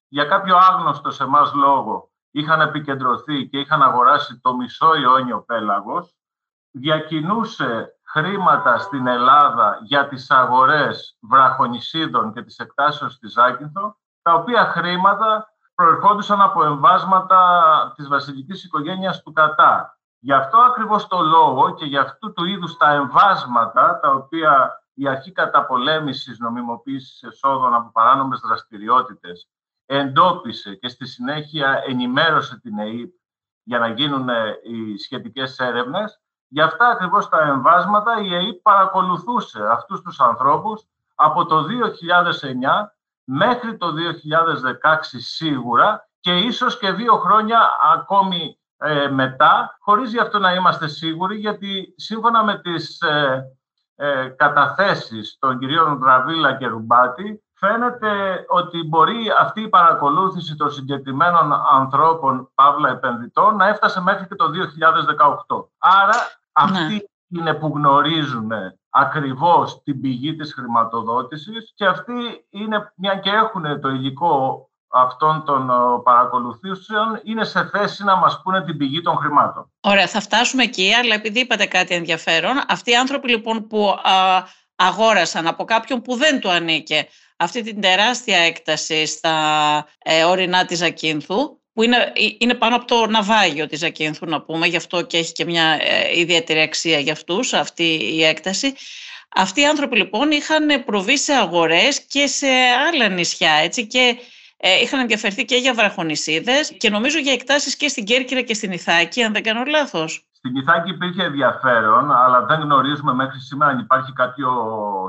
για 0.09 0.25
κάποιο 0.25 0.57
άγνωστο 0.57 1.11
σε 1.11 1.23
εμάς 1.23 1.55
λόγο, 1.55 2.11
είχαν 2.35 2.61
επικεντρωθεί 2.61 3.49
και 3.49 3.59
είχαν 3.59 3.83
αγοράσει 3.83 4.41
το 4.41 4.57
μισό 4.57 4.95
Ιόνιο 4.95 5.41
πέλαγος, 5.41 6.15
διακινούσε 6.71 7.99
χρήματα 8.07 8.79
στην 8.79 9.07
Ελλάδα 9.07 9.79
για 9.83 10.09
τις 10.09 10.31
αγορές 10.31 11.17
βραχονισίδων 11.21 12.33
και 12.33 12.43
τις 12.43 12.59
εκτάσεως 12.59 13.19
της 13.19 13.33
Ζάκυνθο, 13.33 13.97
τα 14.23 14.35
οποία 14.35 14.65
χρήματα 14.65 15.49
προερχόντουσαν 15.75 16.41
από 16.41 16.65
εμβάσματα 16.65 17.93
της 17.97 18.09
βασιλικής 18.09 18.65
οικογένειας 18.65 19.23
του 19.23 19.33
Κατάρ. 19.33 19.83
Γι' 20.19 20.33
αυτό 20.33 20.59
ακριβώς 20.59 21.07
το 21.07 21.21
λόγο 21.21 21.75
και 21.75 21.85
γι' 21.85 21.99
αυτού 21.99 22.33
του 22.33 22.45
είδους 22.45 22.77
τα 22.77 22.93
εμβάσματα, 22.93 23.99
τα 24.01 24.11
οποία 24.11 24.83
η 24.95 25.09
αρχή 25.09 25.33
καταπολέμησης 25.33 26.39
νομιμοποίησης 26.39 27.23
εσόδων 27.23 27.75
από 27.75 27.91
παράνομες 27.93 28.41
δραστηριότητες 28.41 29.49
εντόπισε 29.87 30.75
και 30.75 30.89
στη 30.89 31.07
συνέχεια 31.07 31.83
ενημέρωσε 31.87 32.61
την 32.61 32.79
ΕΕΠ 32.79 33.13
για 33.63 33.79
να 33.79 33.89
γίνουν 33.89 34.29
ε, 34.29 34.59
οι 34.63 34.97
σχετικές 34.99 35.59
έρευνες, 35.59 36.21
γι' 36.49 36.61
αυτά 36.61 36.89
ακριβώς 36.89 37.29
τα 37.29 37.41
εμβάσματα 37.43 38.21
η 38.21 38.35
ΕΕΠ 38.35 38.63
παρακολουθούσε 38.63 39.67
αυτούς 39.71 40.03
τους 40.03 40.21
ανθρώπους 40.21 40.83
από 41.15 41.47
το 41.47 41.65
2009 41.65 41.65
μέχρι 43.25 43.77
το 43.77 43.87
2016 43.87 44.99
σίγουρα 45.17 46.09
και 46.21 46.37
ίσως 46.37 46.79
και 46.79 46.93
δύο 46.93 47.17
χρόνια 47.17 47.71
ακόμη 47.95 48.59
ε, 48.77 49.09
μετά, 49.09 49.77
χωρίς 49.81 50.11
γι' 50.11 50.19
αυτό 50.19 50.39
να 50.39 50.53
είμαστε 50.53 50.89
σίγουροι, 50.89 51.39
γιατί 51.39 51.95
σύμφωνα 51.97 52.45
με 52.45 52.59
τις 52.59 53.01
ε, 53.01 53.45
ε, 53.95 54.29
καταθέσεις 54.29 55.37
των 55.39 55.59
κυρίων 55.59 55.99
Γραβίλα 56.03 56.57
και 56.57 56.67
Ρουμπάτη, 56.67 57.44
φαίνεται 57.55 58.45
ότι 58.49 58.83
μπορεί 58.83 59.33
αυτή 59.41 59.61
η 59.61 59.69
παρακολούθηση 59.69 60.57
των 60.57 60.71
συγκεκριμένων 60.71 61.53
ανθρώπων, 61.71 62.51
παύλα 62.55 62.91
επενδυτών, 62.91 63.57
να 63.57 63.69
έφτασε 63.69 64.01
μέχρι 64.01 64.27
και 64.27 64.35
το 64.35 64.45
2018. 65.49 65.69
Άρα, 65.79 66.15
ναι. 66.15 66.79
αυτοί 66.81 67.11
είναι 67.29 67.55
που 67.55 67.73
γνωρίζουν 67.75 68.51
ακριβώς 68.91 69.83
την 69.83 70.01
πηγή 70.01 70.37
της 70.37 70.55
χρηματοδότησης 70.55 71.73
και 71.75 71.87
αυτοί 71.87 72.47
είναι, 72.51 72.93
μια 72.97 73.15
και 73.17 73.31
έχουν 73.31 73.81
το 73.81 73.89
υλικό 73.89 74.69
αυτών 74.89 75.45
των 75.45 75.71
παρακολουθήσεων 76.03 77.21
είναι 77.25 77.45
σε 77.45 77.65
θέση 77.65 78.05
να 78.05 78.17
μας 78.17 78.43
πούνε 78.43 78.65
την 78.65 78.77
πηγή 78.77 79.01
των 79.01 79.17
χρημάτων. 79.17 79.73
Ωραία, 79.81 80.07
θα 80.07 80.21
φτάσουμε 80.21 80.63
εκεί, 80.63 80.95
αλλά 80.95 81.15
επειδή 81.15 81.41
είπατε 81.41 81.67
κάτι 81.67 81.95
ενδιαφέρον, 81.95 82.61
αυτοί 82.69 82.91
οι 82.91 82.97
άνθρωποι 82.97 83.29
λοιπόν 83.31 83.67
που 83.67 83.99
αγόρασαν 84.77 85.47
από 85.47 85.65
κάποιον 85.65 86.03
που 86.03 86.17
δεν 86.17 86.41
του 86.41 86.51
ανήκε 86.51 87.09
αυτή 87.37 87.63
την 87.63 87.81
τεράστια 87.81 88.39
έκταση 88.39 89.07
στα 89.07 89.87
ε, 89.99 90.25
ορεινά 90.25 90.65
της 90.65 90.83
Ακίνθου, 90.83 91.59
που 91.73 91.83
είναι, 91.83 91.97
ε, 91.97 92.11
είναι 92.39 92.55
πάνω 92.55 92.77
από 92.77 92.85
το 92.85 93.07
ναυάγιο 93.07 93.67
της 93.67 93.83
Ακίνθου 93.83 94.27
να 94.27 94.43
πούμε, 94.43 94.67
γι' 94.67 94.77
αυτό 94.77 95.03
και 95.03 95.19
έχει 95.19 95.33
και 95.33 95.45
μια 95.45 95.79
ε, 95.81 96.19
ιδιαίτερη 96.19 96.61
αξία 96.61 96.99
για 96.99 97.13
αυτούς 97.13 97.53
αυτή 97.53 97.95
η 97.95 98.25
έκταση. 98.25 98.75
Αυτοί 99.37 99.61
οι 99.61 99.67
άνθρωποι 99.67 99.97
λοιπόν 99.97 100.31
είχαν 100.31 100.85
προβεί 100.85 101.19
σε 101.19 101.33
αγορές 101.33 102.01
και 102.01 102.27
σε 102.27 102.47
άλλα 102.89 103.09
νησιά 103.09 103.53
έτσι, 103.53 103.87
και 103.87 104.17
ε, 104.57 104.81
είχαν 104.81 105.01
ενδιαφερθεί 105.01 105.45
και 105.45 105.57
για 105.57 105.75
βραχονισίδες 105.75 106.73
και 106.77 106.91
νομίζω 106.91 107.19
για 107.19 107.33
εκτάσεις 107.33 107.77
και 107.77 107.89
στην 107.89 108.05
Κέρκυρα 108.05 108.43
και 108.43 108.55
στην 108.55 108.73
Ιθάκη, 108.73 109.23
αν 109.23 109.33
δεν 109.33 109.43
κάνω 109.43 109.65
λάθος. 109.65 110.27
Στην 110.47 110.57
Ιθάκη 110.57 110.91
υπήρχε 110.91 111.23
ενδιαφέρον, 111.23 112.13
αλλά 112.13 112.45
δεν 112.45 112.61
γνωρίζουμε 112.61 113.15
μέχρι 113.15 113.41
σήμερα 113.41 113.71
αν 113.71 113.79
υπάρχει 113.79 114.13
κάποιο 114.13 114.51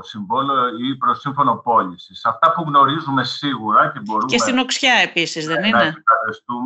συμβόλαιο 0.02 0.68
ή 0.78 0.96
προσύμφωνο 0.96 1.56
πώλησης. 1.56 2.24
Αυτά 2.24 2.52
που 2.52 2.62
γνωρίζουμε 2.62 3.24
σίγουρα 3.24 3.90
και 3.92 4.00
μπορούμε. 4.00 4.32
Και 4.32 4.38
στην 4.38 4.58
Οξιά 4.58 4.94
επίσης, 4.94 5.46
δεν 5.46 5.64
είναι; 5.64 5.94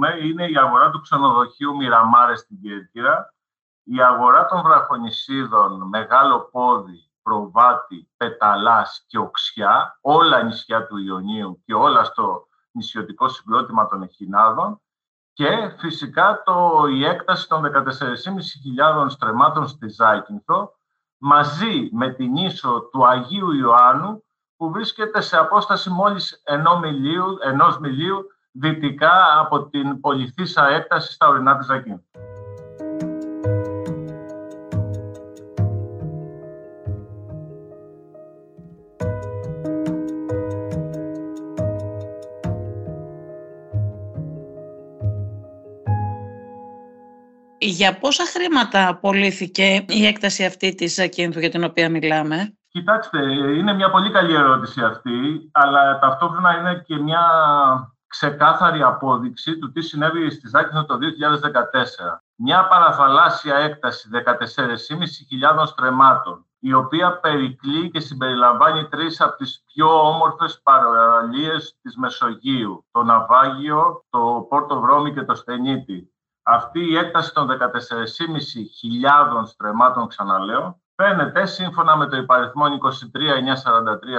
Να 0.00 0.08
είναι 0.14 0.44
η 0.44 0.56
αγορά 0.56 0.90
του 0.90 1.00
ξενοδοχείου 1.00 1.76
Μοιραμάρε 1.76 2.36
στην 2.36 2.60
Κέρκυρα 2.60 3.34
η 3.82 4.02
αγορά 4.02 4.46
των 4.46 4.62
βραχονισίδων, 4.62 5.88
μεγάλο 5.88 6.48
πόδι, 6.52 7.10
προβάτη, 7.22 8.08
πεταλάς 8.16 9.04
και 9.06 9.18
οξιά, 9.18 9.98
όλα 10.00 10.42
νησιά 10.42 10.86
του 10.86 10.96
Ιωνίου 10.96 11.62
και 11.64 11.74
όλα 11.74 12.04
στο 12.04 12.48
νησιωτικό 12.70 13.28
συγκρότημα 13.28 13.86
των 13.86 14.02
Εχινάδων 14.02 14.80
και 15.40 15.74
φυσικά 15.78 16.42
το, 16.44 16.86
η 16.90 17.04
έκταση 17.04 17.48
των 17.48 17.62
14.500 17.64 19.06
στρεμάτων 19.08 19.68
στη 19.68 19.88
Ζάκυνθο 19.88 20.72
μαζί 21.16 21.88
με 21.92 22.10
την 22.10 22.36
ίσο 22.36 22.88
του 22.92 23.06
Αγίου 23.06 23.52
Ιωάννου 23.52 24.24
που 24.56 24.70
βρίσκεται 24.70 25.20
σε 25.20 25.36
απόσταση 25.36 25.90
μόλις 25.90 26.42
ενός 26.44 26.80
μιλίου, 26.80 27.38
ενός 27.42 27.78
μιλίου 27.78 28.26
δυτικά 28.52 29.38
από 29.38 29.68
την 29.68 30.00
πολυθύσα 30.00 30.68
έκταση 30.68 31.12
στα 31.12 31.28
ορεινά 31.28 31.56
της 31.56 31.66
Ζακύνθου. 31.66 32.29
Για 47.70 47.98
πόσα 47.98 48.24
χρήματα 48.26 48.88
απολύθηκε 48.88 49.84
η 49.88 50.06
έκταση 50.06 50.44
αυτή 50.44 50.74
της 50.74 50.94
Ζακίνθου 50.94 51.40
για 51.40 51.50
την 51.50 51.64
οποία 51.64 51.90
μιλάμε; 51.90 52.54
Κοιτάξτε, 52.68 53.18
είναι 53.32 53.72
μια 53.72 53.90
πολύ 53.90 54.10
καλή 54.10 54.34
ερώτηση 54.34 54.80
αυτή, 54.82 55.50
αλλά 55.52 55.98
ταυτόχρονα 55.98 56.58
είναι 56.58 56.82
και 56.86 56.96
μια 56.96 57.22
ξεκάθαρη 58.06 58.82
απόδειξη 58.82 59.58
του 59.58 59.72
τι 59.72 59.80
συνέβη 59.80 60.30
στη 60.30 60.48
Ζάκυνθο 60.48 60.84
το 60.84 60.98
2014. 60.98 62.22
Μια 62.34 62.66
παραθαλάσσια 62.66 63.56
έκταση 63.56 64.08
14.500 64.12 65.66
στρεμάτων, 65.66 66.46
η 66.58 66.72
οποία 66.72 67.18
περικλεί 67.20 67.90
και 67.90 68.00
συμπεριλαμβάνει 68.00 68.88
τρεις 68.88 69.20
από 69.20 69.36
τις 69.36 69.62
πιο 69.66 70.08
όμορφες 70.08 70.60
παραλίες 70.62 71.76
της 71.82 71.96
Μεσογείου, 71.96 72.86
το 72.90 73.02
Ναυάγιο, 73.02 74.04
το 74.10 74.46
Πόρτο 74.48 74.80
Βρώμη 74.80 75.12
και 75.12 75.22
το 75.22 75.34
Στενίτη. 75.34 76.12
Αυτή 76.52 76.90
η 76.90 76.96
έκταση 76.96 77.34
των 77.34 77.48
14.500 77.48 79.46
στρεμάτων, 79.46 80.06
ξαναλέω, 80.08 80.80
φαίνεται 80.96 81.46
σύμφωνα 81.46 81.96
με 81.96 82.06
το 82.06 82.16
υπαριθμό 82.16 82.64
23-943 82.66 82.68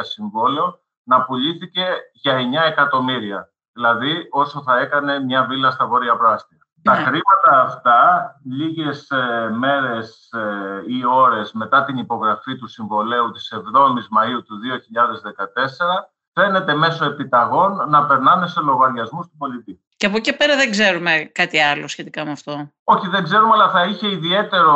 συμβόλαιο 0.01 0.79
να 1.03 1.21
πουλήθηκε 1.23 1.85
για 2.13 2.37
9 2.37 2.37
εκατομμύρια. 2.67 3.49
Δηλαδή 3.73 4.27
όσο 4.29 4.61
θα 4.61 4.79
έκανε 4.79 5.19
μια 5.19 5.43
βίλα 5.43 5.71
στα 5.71 5.87
Βόρεια 5.87 6.17
Πράστια. 6.17 6.57
Τα 6.83 6.95
ναι. 6.95 7.01
χρήματα 7.01 7.61
αυτά, 7.61 8.31
λίγες 8.43 9.09
ε, 9.09 9.49
μέρες 9.49 10.29
ε, 10.31 10.83
ή 10.87 11.05
ώρες 11.05 11.51
μετά 11.51 11.83
την 11.83 11.97
υπογραφή 11.97 12.57
του 12.57 12.67
συμβολέου 12.67 13.31
της 13.31 13.53
7ης 13.55 14.07
Μαΐου 14.17 14.43
του 14.45 14.59
2014, 14.63 16.05
φαίνεται 16.33 16.75
μέσω 16.75 17.05
επιταγών 17.05 17.89
να 17.89 18.05
περνάνε 18.05 18.47
σε 18.47 18.61
λογαριασμούς 18.61 19.27
του 19.27 19.37
πολιτή. 19.37 19.81
Και 20.01 20.07
από 20.07 20.17
εκεί 20.17 20.33
πέρα 20.33 20.55
δεν 20.55 20.71
ξέρουμε 20.71 21.29
κάτι 21.31 21.59
άλλο 21.59 21.87
σχετικά 21.87 22.25
με 22.25 22.31
αυτό. 22.31 22.71
Όχι, 22.83 23.07
δεν 23.07 23.23
ξέρουμε, 23.23 23.53
αλλά 23.53 23.69
θα 23.69 23.85
είχε 23.85 24.07
ιδιαίτερο 24.11 24.75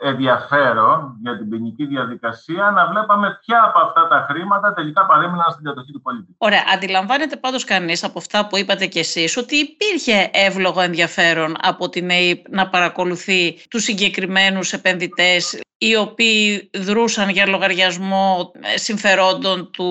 ενδιαφέρον 0.00 1.16
για 1.22 1.38
την 1.38 1.48
ποινική 1.48 1.86
διαδικασία 1.86 2.70
να 2.70 2.86
βλέπαμε 2.86 3.38
ποια 3.40 3.62
από 3.64 3.78
αυτά 3.86 4.08
τα 4.08 4.26
χρήματα 4.30 4.74
τελικά 4.74 5.06
παρέμειναν 5.06 5.50
στην 5.50 5.64
κατοχή 5.64 5.92
του 5.92 6.00
πολίτη. 6.02 6.34
Ωραία. 6.38 6.64
Αντιλαμβάνεται 6.74 7.36
πάντως 7.36 7.64
κανείς 7.64 8.04
από 8.04 8.18
αυτά 8.18 8.46
που 8.46 8.56
είπατε 8.56 8.86
κι 8.86 8.98
εσείς 8.98 9.36
ότι 9.36 9.56
υπήρχε 9.56 10.30
εύλογο 10.32 10.80
ενδιαφέρον 10.80 11.56
από 11.62 11.88
την 11.88 12.10
ΕΕΠ 12.10 12.48
να 12.48 12.68
παρακολουθεί 12.68 13.58
τους 13.70 13.82
συγκεκριμένους 13.82 14.72
επενδυτές 14.72 15.60
οι 15.78 15.96
οποίοι 15.96 16.70
δρούσαν 16.72 17.28
για 17.28 17.46
λογαριασμό 17.46 18.52
συμφερόντων 18.74 19.70
του 19.70 19.90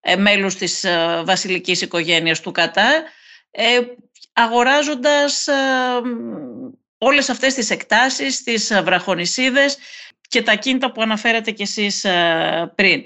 ε, 0.00 0.16
μέλους 0.16 0.54
της 0.54 0.84
ε, 0.84 1.22
βασιλικής 1.24 1.80
οικογένειας 1.80 2.40
του 2.40 2.52
Κατάρ 2.52 3.02
ε, 3.54 3.78
αγοράζοντας 4.32 5.46
ε, 5.46 5.54
όλες 6.98 7.28
αυτές 7.28 7.54
τις 7.54 7.70
εκτάσεις, 7.70 8.42
τις 8.42 8.72
βραχονισίδες 8.82 9.78
και 10.28 10.42
τα 10.42 10.54
κίνητα 10.54 10.92
που 10.92 11.02
αναφέρατε 11.02 11.50
κι 11.50 11.62
εσείς 11.62 12.04
ε, 12.04 12.72
πριν. 12.74 13.02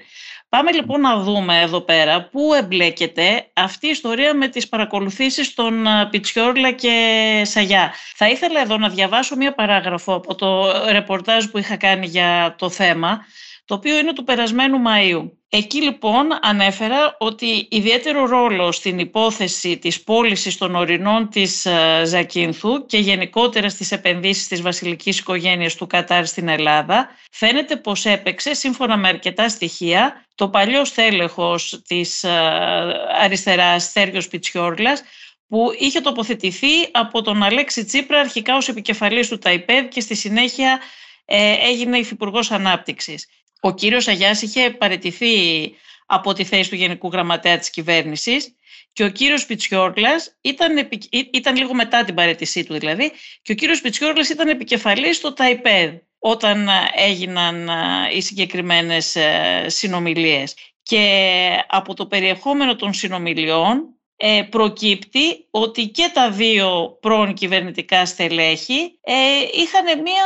Πάμε 0.48 0.72
λοιπόν 0.72 1.00
να 1.00 1.18
δούμε 1.18 1.60
εδώ 1.60 1.80
πέρα 1.80 2.28
πού 2.28 2.54
εμπλέκεται 2.54 3.50
αυτή 3.52 3.86
η 3.86 3.90
ιστορία 3.90 4.34
με 4.34 4.48
τις 4.48 4.68
παρακολουθήσεις 4.68 5.54
των 5.54 5.86
ε, 5.86 6.08
Πιτσιόρλα 6.10 6.70
και 6.70 7.42
Σαγιά. 7.44 7.94
Θα 8.14 8.28
ήθελα 8.28 8.60
εδώ 8.60 8.78
να 8.78 8.88
διαβάσω 8.88 9.36
μία 9.36 9.54
παράγραφο 9.54 10.14
από 10.14 10.34
το 10.34 10.72
ρεπορτάζ 10.90 11.44
που 11.44 11.58
είχα 11.58 11.76
κάνει 11.76 12.06
για 12.06 12.54
το 12.58 12.70
θέμα 12.70 13.24
το 13.66 13.74
οποίο 13.74 13.98
είναι 13.98 14.12
του 14.12 14.24
περασμένου 14.24 14.78
Μαΐου. 14.86 15.30
Εκεί 15.48 15.82
λοιπόν 15.82 16.26
ανέφερα 16.42 17.16
ότι 17.18 17.68
ιδιαίτερο 17.70 18.26
ρόλο 18.26 18.72
στην 18.72 18.98
υπόθεση 18.98 19.78
της 19.78 20.02
πώλησης 20.02 20.56
των 20.56 20.74
ορεινών 20.74 21.28
της 21.28 21.66
ε, 21.66 22.02
Ζακίνθου 22.04 22.86
και 22.86 22.98
γενικότερα 22.98 23.68
στις 23.68 23.92
επενδύσεις 23.92 24.48
της 24.48 24.62
βασιλικής 24.62 25.18
οικογένειας 25.18 25.74
του 25.74 25.86
Κατάρ 25.86 26.26
στην 26.26 26.48
Ελλάδα 26.48 27.08
φαίνεται 27.30 27.76
πως 27.76 28.04
έπαιξε 28.04 28.54
σύμφωνα 28.54 28.96
με 28.96 29.08
αρκετά 29.08 29.48
στοιχεία 29.48 30.26
το 30.34 30.48
παλιό 30.48 30.84
στέλεχος 30.84 31.82
της 31.86 32.24
ε, 32.24 32.30
αριστεράς 33.20 33.82
Στέργιος 33.82 34.28
Πιτσιόρλας 34.28 35.02
που 35.48 35.70
είχε 35.78 36.00
τοποθετηθεί 36.00 36.88
από 36.92 37.22
τον 37.22 37.42
Αλέξη 37.42 37.84
Τσίπρα 37.84 38.20
αρχικά 38.20 38.56
ως 38.56 38.68
επικεφαλής 38.68 39.28
του 39.28 39.38
ΤΑΙΠΕΔ 39.38 39.88
και 39.88 40.00
στη 40.00 40.14
συνέχεια 40.14 40.80
ε, 41.24 41.52
έγινε 41.52 41.98
υφυπουργός 41.98 42.50
Ανάπτυξης. 42.50 43.26
Ο 43.66 43.74
κύριος 43.74 44.08
Αγιάς 44.08 44.42
είχε 44.42 44.70
παραιτηθεί 44.70 45.26
από 46.06 46.32
τη 46.32 46.44
θέση 46.44 46.70
του 46.70 46.76
Γενικού 46.76 47.08
Γραμματέα 47.08 47.58
της 47.58 47.70
Κυβέρνησης 47.70 48.54
και 48.92 49.04
ο 49.04 49.08
κύριος 49.10 49.46
Πιτσιόρκλας 49.46 50.36
ήταν, 50.40 50.88
ήταν 51.32 51.56
λίγο 51.56 51.74
μετά 51.74 52.04
την 52.04 52.14
παραιτησή 52.14 52.64
του 52.64 52.78
δηλαδή 52.78 53.12
και 53.42 53.52
ο 53.52 53.54
κύριος 53.54 53.80
Πιτσιόρκλας 53.80 54.28
ήταν 54.28 54.48
επικεφαλής 54.48 55.16
στο 55.16 55.32
ΤΑΙΠΕΔ 55.32 55.94
όταν 56.18 56.68
έγιναν 56.96 57.70
οι 58.14 58.20
συγκεκριμένες 58.20 59.16
ε, 59.16 59.64
συνομιλίες. 59.66 60.54
Και 60.82 61.30
από 61.68 61.94
το 61.94 62.06
περιεχόμενο 62.06 62.76
των 62.76 62.92
συνομιλιών 62.92 63.95
ε, 64.16 64.42
προκύπτει 64.50 65.46
ότι 65.50 65.88
και 65.88 66.10
τα 66.14 66.30
δύο 66.30 66.98
πρώην 67.00 67.34
κυβερνητικά 67.34 68.06
στελέχη 68.06 68.98
ε, 69.00 69.14
είχαν 69.52 70.02
μία 70.02 70.24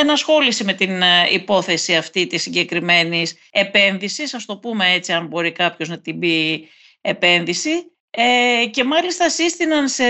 ενασχόληση 0.00 0.64
με 0.64 0.72
την 0.72 1.02
ε, 1.02 1.28
υπόθεση 1.30 1.96
αυτή 1.96 2.26
της 2.26 2.42
συγκεκριμένης 2.42 3.34
επένδυσης, 3.50 4.34
ας 4.34 4.44
το 4.44 4.56
πούμε 4.56 4.92
έτσι 4.92 5.12
αν 5.12 5.26
μπορεί 5.26 5.52
κάποιος 5.52 5.88
να 5.88 6.00
την 6.00 6.18
πει 6.18 6.68
επένδυση, 7.00 7.92
ε, 8.10 8.66
και 8.70 8.84
μάλιστα 8.84 9.30
σύστηναν 9.30 9.88
σε 9.88 10.04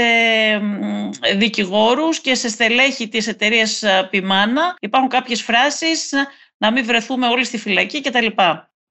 δικηγόρους 1.36 2.20
και 2.20 2.34
σε 2.34 2.48
στελέχη 2.48 3.08
της 3.08 3.26
εταιρείας 3.26 3.82
Πιμάνα. 4.10 4.76
Υπάρχουν 4.80 5.10
κάποιες 5.10 5.42
φράσεις 5.42 6.12
να 6.56 6.72
μην 6.72 6.84
βρεθούμε 6.84 7.26
όλοι 7.26 7.44
στη 7.44 7.58
φυλακή 7.58 8.00
κτλ. 8.00 8.26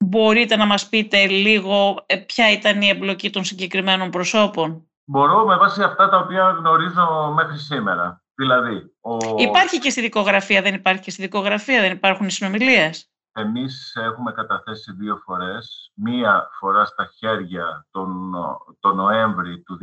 Μπορείτε 0.04 0.56
να 0.56 0.66
μας 0.66 0.90
πείτε 0.90 1.28
λίγο 1.28 2.04
ε, 2.06 2.18
ποια 2.18 2.52
ήταν 2.52 2.82
η 2.82 2.88
εμπλοκή 2.88 3.30
των 3.30 3.44
συγκεκριμένων 3.44 4.10
προσώπων; 4.10 4.90
Μπορώ 5.06 5.46
με 5.46 5.58
βάση 5.58 5.84
αυτά 5.84 6.10
τα 6.10 6.18
οποία 6.18 6.50
γνωρίζω 6.50 7.34
μέχρι 7.36 7.58
σήμερα. 7.58 8.24
Δηλαδή, 8.36 8.94
ο... 9.02 9.18
Υπάρχει 9.38 9.80
και 9.80 9.90
στη 9.90 10.02
δικογραφία, 10.02 10.62
δεν 10.62 10.74
υπάρχει 10.74 11.02
και 11.02 11.12
στη 11.12 11.22
δικογραφία, 11.22 11.82
δεν 11.82 11.92
υπάρχουν 11.92 12.28
οι 12.28 12.32
συνομιλίες; 12.32 13.12
Εμείς 13.34 13.96
έχουμε 13.96 14.32
καταθέσει 14.32 14.92
δύο 14.92 15.22
φορές. 15.26 15.92
Μία 15.96 16.50
φορά 16.60 16.86
στα 16.86 17.10
χέρια 17.18 17.88
τον, 17.92 18.32
τον 18.80 18.96
Νοέμβρη 18.96 19.62
του 19.62 19.78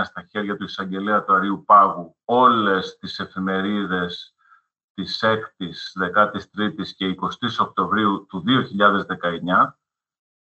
2019, 0.00 0.04
στα 0.04 0.22
χέρια 0.30 0.56
του 0.56 0.64
εισαγγελέα 0.64 1.24
του 1.24 1.34
Αρίου 1.34 1.64
Πάγου, 1.66 2.16
όλες 2.24 2.98
τις 2.98 3.18
εφημερίδες 3.18 4.34
της 5.00 5.24
6ης, 5.24 5.78
13ης 5.94 6.88
και 6.96 7.14
20ης 7.20 7.58
Οκτωβρίου 7.58 8.26
του 8.28 8.44
2019 8.46 9.74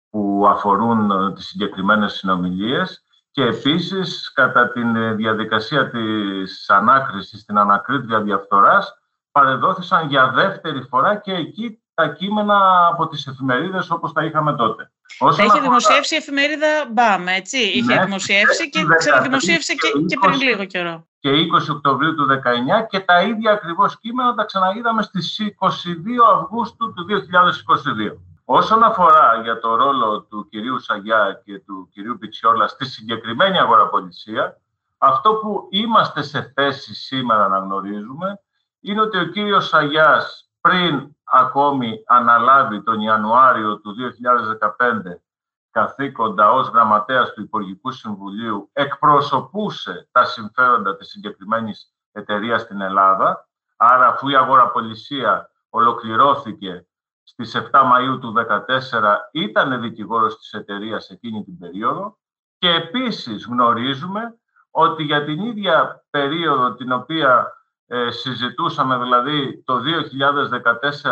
που 0.09 0.45
αφορούν 0.47 1.11
ε, 1.11 1.33
τις 1.33 1.47
συγκεκριμένες 1.47 2.13
συνομιλίες 2.13 3.03
και 3.31 3.43
επίσης 3.43 4.31
κατά 4.33 4.71
τη 4.71 4.81
διαδικασία 5.15 5.89
της 5.89 6.69
ανάκρισης, 6.69 7.45
την 7.45 7.57
ανακρίτρια 7.57 8.21
διαφθοράς 8.21 8.93
παρεδόθησαν 9.31 10.07
για 10.07 10.29
δεύτερη 10.29 10.81
φορά 10.81 11.15
και 11.15 11.33
εκεί 11.33 11.81
τα 11.93 12.07
κείμενα 12.07 12.87
από 12.91 13.07
τις 13.07 13.27
εφημερίδες 13.27 13.89
όπως 13.89 14.13
τα 14.13 14.23
είχαμε 14.23 14.55
τότε. 14.55 14.91
Όσον 15.19 15.45
Έχει 15.45 15.59
δημοσιεύσει 15.59 16.13
η 16.13 16.17
εφημερίδα 16.17 16.67
Μπαμ, 16.91 17.27
έτσι. 17.27 17.57
Είχε 17.57 17.95
ναι, 17.95 18.03
δημοσιεύσει 18.03 18.69
και 18.69 18.85
ξαναδημοσίευσε 18.97 19.73
και, 19.73 19.87
και 20.07 20.17
πριν 20.21 20.41
λίγο 20.41 20.65
καιρό. 20.65 21.08
Και 21.19 21.31
20 21.31 21.75
Οκτωβρίου 21.75 22.15
του 22.15 22.25
19 22.25 22.87
και 22.89 22.99
τα 22.99 23.21
ίδια 23.21 23.51
ακριβώς 23.51 23.99
κείμενα 23.99 24.33
τα 24.33 24.43
ξαναείδαμε 24.43 25.01
στις 25.01 25.39
22 25.59 25.65
Αυγούστου 26.35 26.93
του 26.93 27.05
2022. 27.05 28.17
Όσον 28.45 28.83
αφορά 28.83 29.41
για 29.43 29.59
το 29.59 29.75
ρόλο 29.75 30.21
του 30.21 30.47
κυρίου 30.49 30.79
Σαγιά 30.79 31.41
και 31.45 31.59
του 31.59 31.89
κυρίου 31.91 32.17
Πιτσιόλα 32.17 32.67
στη 32.67 32.85
συγκεκριμένη 32.85 33.59
αγοραπολισία, 33.59 34.57
αυτό 34.97 35.33
που 35.33 35.67
είμαστε 35.69 36.21
σε 36.21 36.51
θέση 36.55 36.95
σήμερα 36.95 37.47
να 37.47 37.57
γνωρίζουμε 37.57 38.41
είναι 38.79 39.01
ότι 39.01 39.17
ο 39.17 39.25
κύριος 39.25 39.67
Σαγιάς 39.67 40.49
πριν 40.61 41.15
ακόμη 41.23 42.03
αναλάβει 42.07 42.83
τον 42.83 42.99
Ιανουάριο 42.99 43.79
του 43.79 43.95
2015 43.95 45.19
καθήκοντα 45.71 46.51
ως 46.51 46.67
γραμματέας 46.67 47.33
του 47.33 47.41
Υπουργικού 47.41 47.91
Συμβουλίου 47.91 48.69
εκπροσωπούσε 48.73 50.09
τα 50.11 50.25
συμφέροντα 50.25 50.95
της 50.95 51.07
συγκεκριμένης 51.07 51.93
εταιρείας 52.11 52.61
στην 52.61 52.81
Ελλάδα. 52.81 53.49
Άρα 53.77 54.07
αφού 54.07 54.29
η 54.29 54.35
αγοραπολισία 54.35 55.51
ολοκληρώθηκε 55.69 56.87
στις 57.23 57.55
7 57.55 57.83
Μαΐου 57.83 58.19
του 58.19 58.33
2014 58.33 59.17
ήταν 59.31 59.81
δικηγόρος 59.81 60.37
της 60.37 60.53
εταιρείας 60.53 61.09
εκείνη 61.09 61.43
την 61.43 61.57
περίοδο 61.57 62.17
και 62.57 62.69
επίσης 62.69 63.45
γνωρίζουμε 63.45 64.39
ότι 64.71 65.03
για 65.03 65.23
την 65.25 65.39
ίδια 65.39 66.05
περίοδο 66.09 66.73
την 66.73 66.91
οποία 66.91 67.53
ε, 67.85 68.11
συζητούσαμε, 68.11 68.97
δηλαδή 68.97 69.63
το 69.65 69.81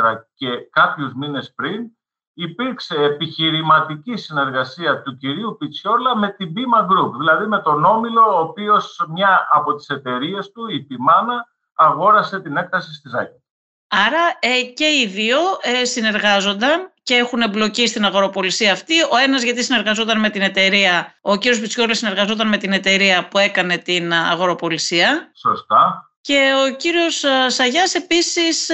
2014 0.01 0.17
και 0.33 0.69
κάποιους 0.69 1.13
μήνες 1.13 1.53
πριν, 1.53 1.96
υπήρξε 2.37 2.95
επιχειρηματική 2.95 4.15
συνεργασία 4.15 5.01
του 5.01 5.17
κυρίου 5.17 5.57
Πιτσιόλα 5.59 6.15
με 6.15 6.29
την 6.29 6.53
Bima 6.55 6.81
Group, 6.81 7.11
δηλαδή 7.17 7.45
με 7.45 7.61
τον 7.61 7.85
Όμιλο, 7.85 8.21
ο 8.21 8.39
οποίος 8.39 9.05
μια 9.09 9.47
από 9.51 9.75
τις 9.75 9.89
εταιρείες 9.89 10.51
του, 10.51 10.69
η 10.69 10.79
Πιμάνα, 10.79 11.47
αγόρασε 11.73 12.39
την 12.39 12.57
έκταση 12.57 12.93
στη 12.93 13.09
Ζάκη. 13.09 13.43
Άρα 13.87 14.37
ε, 14.39 14.63
και 14.63 14.85
οι 14.85 15.07
δύο 15.07 15.37
ε, 15.61 15.85
συνεργάζονταν 15.85 16.91
και 17.03 17.15
έχουν 17.15 17.41
εμπλοκή 17.41 17.87
στην 17.87 18.05
αγοροπολισία 18.05 18.71
αυτή. 18.71 18.93
Ο 19.01 19.17
ένας 19.23 19.43
γιατί 19.43 19.63
συνεργαζόταν 19.63 20.19
με 20.19 20.29
την 20.29 20.41
εταιρεία, 20.41 21.13
ο 21.21 21.35
κύριος 21.35 21.59
Πιτσιόλας 21.59 21.97
συνεργαζόταν 21.97 22.47
με 22.47 22.57
την 22.57 22.71
εταιρεία 22.71 23.27
που 23.27 23.37
έκανε 23.37 23.77
την 23.77 24.13
αγοροπολισία. 24.13 25.31
Σωστά. 25.35 26.11
Και 26.21 26.51
ο 26.67 26.75
κύριος 26.75 27.23
ε, 27.23 27.49
Σαγιάς 27.49 27.93
επίσης 27.93 28.69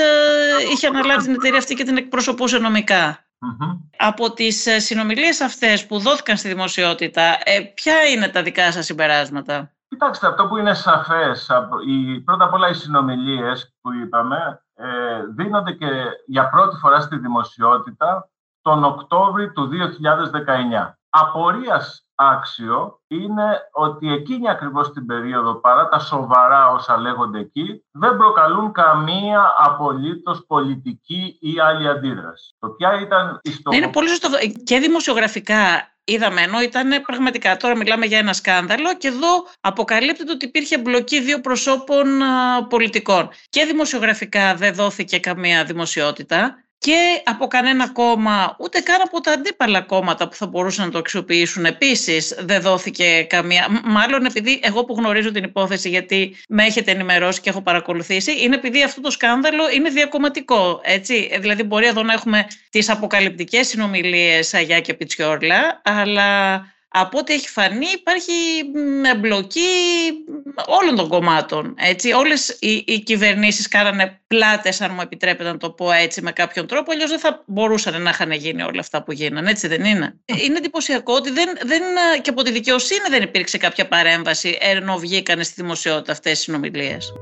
είχε 0.72 0.88
αναλάβει 0.88 1.24
την 1.24 1.34
εταιρεία 1.34 1.58
αυτή 1.58 1.74
και 1.74 1.84
την 1.84 1.98
εκπροσωπούσε 1.98 2.60
Από 3.98 4.34
τις 4.34 4.68
συνομιλίες 4.78 5.42
αυτές 5.42 5.86
που 5.86 6.00
δόθηκαν 6.00 6.38
στη 6.38 6.48
δημοσιότητα, 6.48 7.38
ποια 7.74 8.04
είναι 8.04 8.28
τα 8.28 8.44
δικά 8.44 8.72
σας 8.72 8.86
συμπεράσματα; 8.86 9.72
Κοιτάξτε, 9.94 10.28
αυτό 10.28 10.48
που 10.48 10.58
είναι 10.58 10.74
σαφές, 10.74 11.50
πρώτα 12.26 12.46
απ' 12.46 12.54
όλα 12.54 12.70
οι 12.70 12.74
συνομιλίες 12.74 13.74
που 13.82 13.94
είπαμε, 13.94 14.62
ε, 14.76 14.86
δίνονται 15.36 15.72
και 15.72 15.88
για 16.26 16.50
πρώτη 16.50 16.76
φορά 16.76 17.00
στη 17.00 17.18
δημοσιότητα 17.18 18.30
τον 18.62 18.84
Οκτώβρη 18.84 19.52
του 19.52 19.68
2019. 19.68 20.98
Απορίας 21.10 22.03
άξιο 22.16 23.02
είναι 23.08 23.70
ότι 23.72 24.12
εκείνη 24.12 24.50
ακριβώς 24.50 24.92
την 24.92 25.06
περίοδο, 25.06 25.56
παρά 25.56 25.88
τα 25.90 26.00
σοβαρά 26.00 26.70
όσα 26.72 26.98
λέγονται 26.98 27.40
εκεί, 27.40 27.84
δεν 27.92 28.18
προκαλούν 28.18 28.72
καμία 28.72 29.54
απολύτως 29.58 30.46
πολιτική 30.48 31.38
ή 31.40 31.60
άλλη 31.60 31.88
αντίδραση. 31.88 32.56
Το 32.60 32.70
ποια 32.70 33.00
ήταν 33.02 33.40
η 33.44 33.52
Είναι 33.72 33.90
πολύ 33.90 34.08
σωστό. 34.08 34.30
Και 34.64 34.80
δημοσιογραφικά 34.80 35.94
είδαμε, 36.04 36.42
ενώ 36.42 36.62
ήταν 36.62 37.02
πραγματικά, 37.02 37.58
τώρα 37.58 37.78
μιλάμε 37.78 38.06
για 38.06 38.18
ένα 38.18 38.34
σκάνδαλο 38.34 38.96
και 38.98 39.08
εδώ 39.08 39.48
αποκαλύπτεται 39.62 40.32
ότι 40.32 40.46
υπήρχε 40.46 40.78
μπλοκή 40.78 41.22
δύο 41.22 41.42
προσώπων 41.42 42.08
πολιτικών. 42.70 43.30
Και 43.50 43.66
δημοσιογραφικά 43.66 44.56
δεν 44.56 44.74
δόθηκε 44.74 45.20
καμία 45.20 45.64
δημοσιότητα 45.64 46.63
και 46.84 47.22
από 47.24 47.48
κανένα 47.48 47.90
κόμμα, 47.90 48.56
ούτε 48.60 48.80
καν 48.80 49.02
από 49.02 49.22
τα 49.22 49.32
αντίπαλα 49.32 49.82
κόμματα 49.82 50.28
που 50.28 50.36
θα 50.36 50.48
μπορούσαν 50.48 50.86
να 50.86 50.92
το 50.92 50.98
αξιοποιήσουν. 50.98 51.66
Επίσης, 51.66 52.36
δεν 52.40 52.62
δόθηκε 52.62 53.26
καμία. 53.30 53.82
Μάλλον 53.84 54.26
επειδή 54.26 54.60
εγώ 54.64 54.86
που 54.86 54.94
γνωρίζω 54.98 55.32
την 55.32 55.44
υπόθεση, 55.44 55.90
γιατί 55.90 56.36
με 56.48 56.64
έχετε 56.64 56.92
ενημερώσει 56.92 57.42
και 57.42 57.50
έχω 57.50 57.62
παρακολουθήσει, 57.62 58.44
είναι 58.44 58.56
επειδή 58.56 58.84
αυτό 58.84 59.02
το 59.02 59.12
σκάνδαλο 59.12 59.64
είναι 59.76 59.90
διακομματικό. 59.90 60.82
Έτσι. 60.84 61.38
Δηλαδή, 61.40 61.64
μπορεί 61.64 61.86
εδώ 61.86 62.04
να 62.04 62.14
έχουμε 62.14 62.48
τις 62.70 62.90
αποκαλυπτικές 62.90 63.68
συνομιλίες 63.68 64.54
Αγιά 64.54 64.80
και 64.80 64.94
Πιτσιόρλα, 64.94 65.82
αλλά 65.84 66.62
από 66.96 67.18
ό,τι 67.18 67.34
έχει 67.34 67.50
φανεί 67.50 67.88
υπάρχει 67.94 68.32
εμπλοκή 69.14 69.62
όλων 70.82 70.96
των 70.96 71.08
κομμάτων. 71.08 71.76
Έτσι. 71.78 72.12
Όλες 72.12 72.58
οι, 72.60 72.84
οι 72.88 73.00
κυβερνήσεις 73.00 73.68
κάνανε 73.68 74.22
πλάτες, 74.28 74.82
αν 74.82 74.92
μου 74.94 75.02
επιτρέπετε 75.02 75.52
να 75.52 75.58
το 75.58 75.70
πω 75.70 75.92
έτσι, 75.92 76.22
με 76.22 76.32
κάποιον 76.32 76.68
τρόπο, 76.68 76.92
αλλιώς 76.92 77.10
δεν 77.10 77.20
θα 77.20 77.44
μπορούσαν 77.46 78.02
να 78.02 78.10
είχαν 78.10 78.32
γίνει 78.32 78.62
όλα 78.62 78.80
αυτά 78.80 79.04
που 79.04 79.12
γίνανε, 79.12 79.50
έτσι 79.50 79.68
δεν 79.68 79.84
είναι. 79.84 80.20
Είναι 80.26 80.58
εντυπωσιακό 80.58 81.14
ότι 81.14 81.32
δεν, 81.32 81.50
δεν, 81.64 81.82
και 82.22 82.30
από 82.30 82.44
τη 82.44 82.52
δικαιοσύνη 82.52 83.08
δεν 83.10 83.22
υπήρξε 83.22 83.58
κάποια 83.58 83.88
παρέμβαση, 83.88 84.58
ενώ 84.62 84.98
βγήκαν 84.98 85.44
στη 85.44 85.54
δημοσιότητα 85.62 86.12
αυτές 86.12 86.40
οι 86.40 86.42
συνομιλίες. 86.42 87.14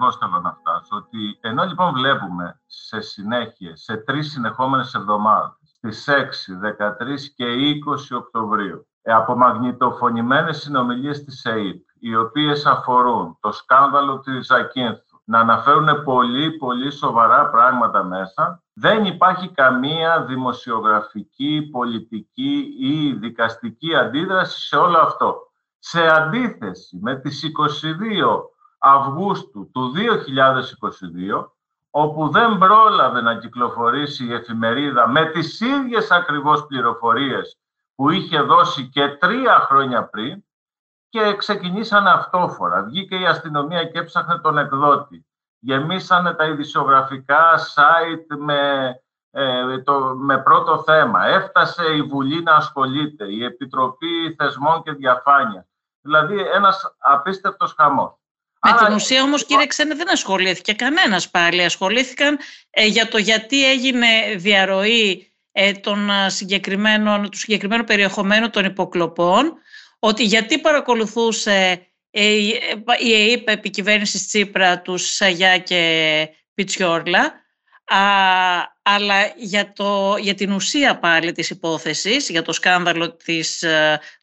Ακριβώς 0.00 0.16
θέλω 0.16 0.40
να 0.40 0.52
φτάσω. 0.60 0.96
Ότι 0.96 1.38
ενώ 1.40 1.64
λοιπόν 1.64 1.92
βλέπουμε 1.92 2.60
σε 2.66 3.00
συνέχεια, 3.00 3.76
σε 3.76 3.96
τρεις 3.96 4.30
συνεχόμενες 4.30 4.94
εβδομάδες, 4.94 5.56
στις 5.62 6.08
6, 6.08 6.56
13 6.56 7.30
και 7.34 7.44
20 7.44 8.16
Οκτωβρίου, 8.16 8.86
ε, 9.02 9.12
από 9.12 9.36
μαγνητοφωνημένες 9.36 10.60
συνομιλίες 10.60 11.24
της 11.24 11.44
ΕΕΠ, 11.44 11.82
οι 12.00 12.16
οποίες 12.16 12.66
αφορούν 12.66 13.38
το 13.40 13.52
σκάνδαλο 13.52 14.18
της 14.18 14.46
Ζακίνθου, 14.46 15.20
να 15.24 15.38
αναφέρουν 15.38 16.02
πολύ, 16.04 16.50
πολύ 16.50 16.90
σοβαρά 16.90 17.50
πράγματα 17.50 18.04
μέσα, 18.04 18.62
δεν 18.72 19.04
υπάρχει 19.04 19.48
καμία 19.48 20.24
δημοσιογραφική, 20.24 21.68
πολιτική 21.72 22.74
ή 22.80 23.12
δικαστική 23.12 23.94
αντίδραση 23.94 24.66
σε 24.66 24.76
όλο 24.76 24.98
αυτό. 24.98 25.36
Σε 25.78 26.06
αντίθεση 26.06 26.98
με 27.02 27.16
τις 27.16 27.44
22 27.44 28.49
Αυγούστου 28.82 29.70
του 29.72 29.92
2022, 31.40 31.46
όπου 31.90 32.28
δεν 32.28 32.58
πρόλαβε 32.58 33.20
να 33.20 33.38
κυκλοφορήσει 33.38 34.24
η 34.24 34.32
εφημερίδα 34.32 35.08
με 35.08 35.24
τις 35.26 35.60
ίδιες 35.60 36.10
ακριβώς 36.10 36.66
πληροφορίες 36.66 37.58
που 37.94 38.10
είχε 38.10 38.40
δώσει 38.40 38.88
και 38.88 39.08
τρία 39.08 39.60
χρόνια 39.60 40.04
πριν 40.04 40.44
και 41.08 41.34
ξεκινήσαν 41.36 42.06
αυτόφορα. 42.06 42.82
Βγήκε 42.82 43.16
η 43.16 43.26
αστυνομία 43.26 43.84
και 43.84 43.98
έψαχνε 43.98 44.38
τον 44.38 44.58
εκδότη. 44.58 45.26
Γεμίσανε 45.58 46.34
τα 46.34 46.44
ειδησιογραφικά 46.44 47.58
site 47.74 48.36
με, 48.38 48.92
ε, 49.30 49.78
το, 49.78 50.14
με 50.16 50.38
πρώτο 50.38 50.82
θέμα. 50.82 51.26
Έφτασε 51.26 51.92
η 51.94 52.02
Βουλή 52.02 52.42
να 52.42 52.54
ασχολείται, 52.54 53.32
η 53.32 53.44
Επιτροπή 53.44 54.34
Θεσμών 54.38 54.82
και 54.82 54.92
Διαφάνειας. 54.92 55.64
Δηλαδή 56.00 56.40
ένας 56.40 56.94
απίστευτος 56.98 57.74
χαμός. 57.76 58.19
Με 58.62 58.86
την 58.86 58.94
ουσία 58.94 59.22
όμως 59.22 59.46
κύριε 59.46 59.66
Ξένε 59.66 59.94
δεν 59.94 60.10
ασχολήθηκε 60.10 60.72
κανένας 60.72 61.30
πάλι. 61.30 61.64
Ασχολήθηκαν 61.64 62.38
ε, 62.70 62.86
για 62.86 63.08
το 63.08 63.18
γιατί 63.18 63.70
έγινε 63.70 64.06
διαρροή 64.36 65.32
ε, 65.52 65.72
των 65.72 66.10
συγκεκριμένων, 66.26 67.30
του 67.30 67.38
συγκεκριμένου 67.38 67.84
περιεχομένου 67.84 68.50
των 68.50 68.64
υποκλοπών, 68.64 69.54
ότι 69.98 70.24
γιατί 70.24 70.58
παρακολουθούσε 70.58 71.86
ε, 72.10 72.32
η 72.98 73.30
ΕΕΠ 73.30 73.48
επικυβέρνηση 73.48 74.26
Τσίπρα, 74.26 74.80
τους 74.80 75.14
Σαγιά 75.14 75.58
και 75.58 76.28
Πιτσιόρλα, 76.54 77.34
α, 77.84 77.98
αλλά 78.82 79.32
για, 79.36 79.72
το, 79.72 80.16
για 80.20 80.34
την 80.34 80.52
ουσία 80.52 80.98
πάλι 80.98 81.32
της 81.32 81.50
υπόθεσης, 81.50 82.28
για 82.28 82.42
το 82.42 82.52
σκάνδαλο 82.52 83.16
της, 83.16 83.64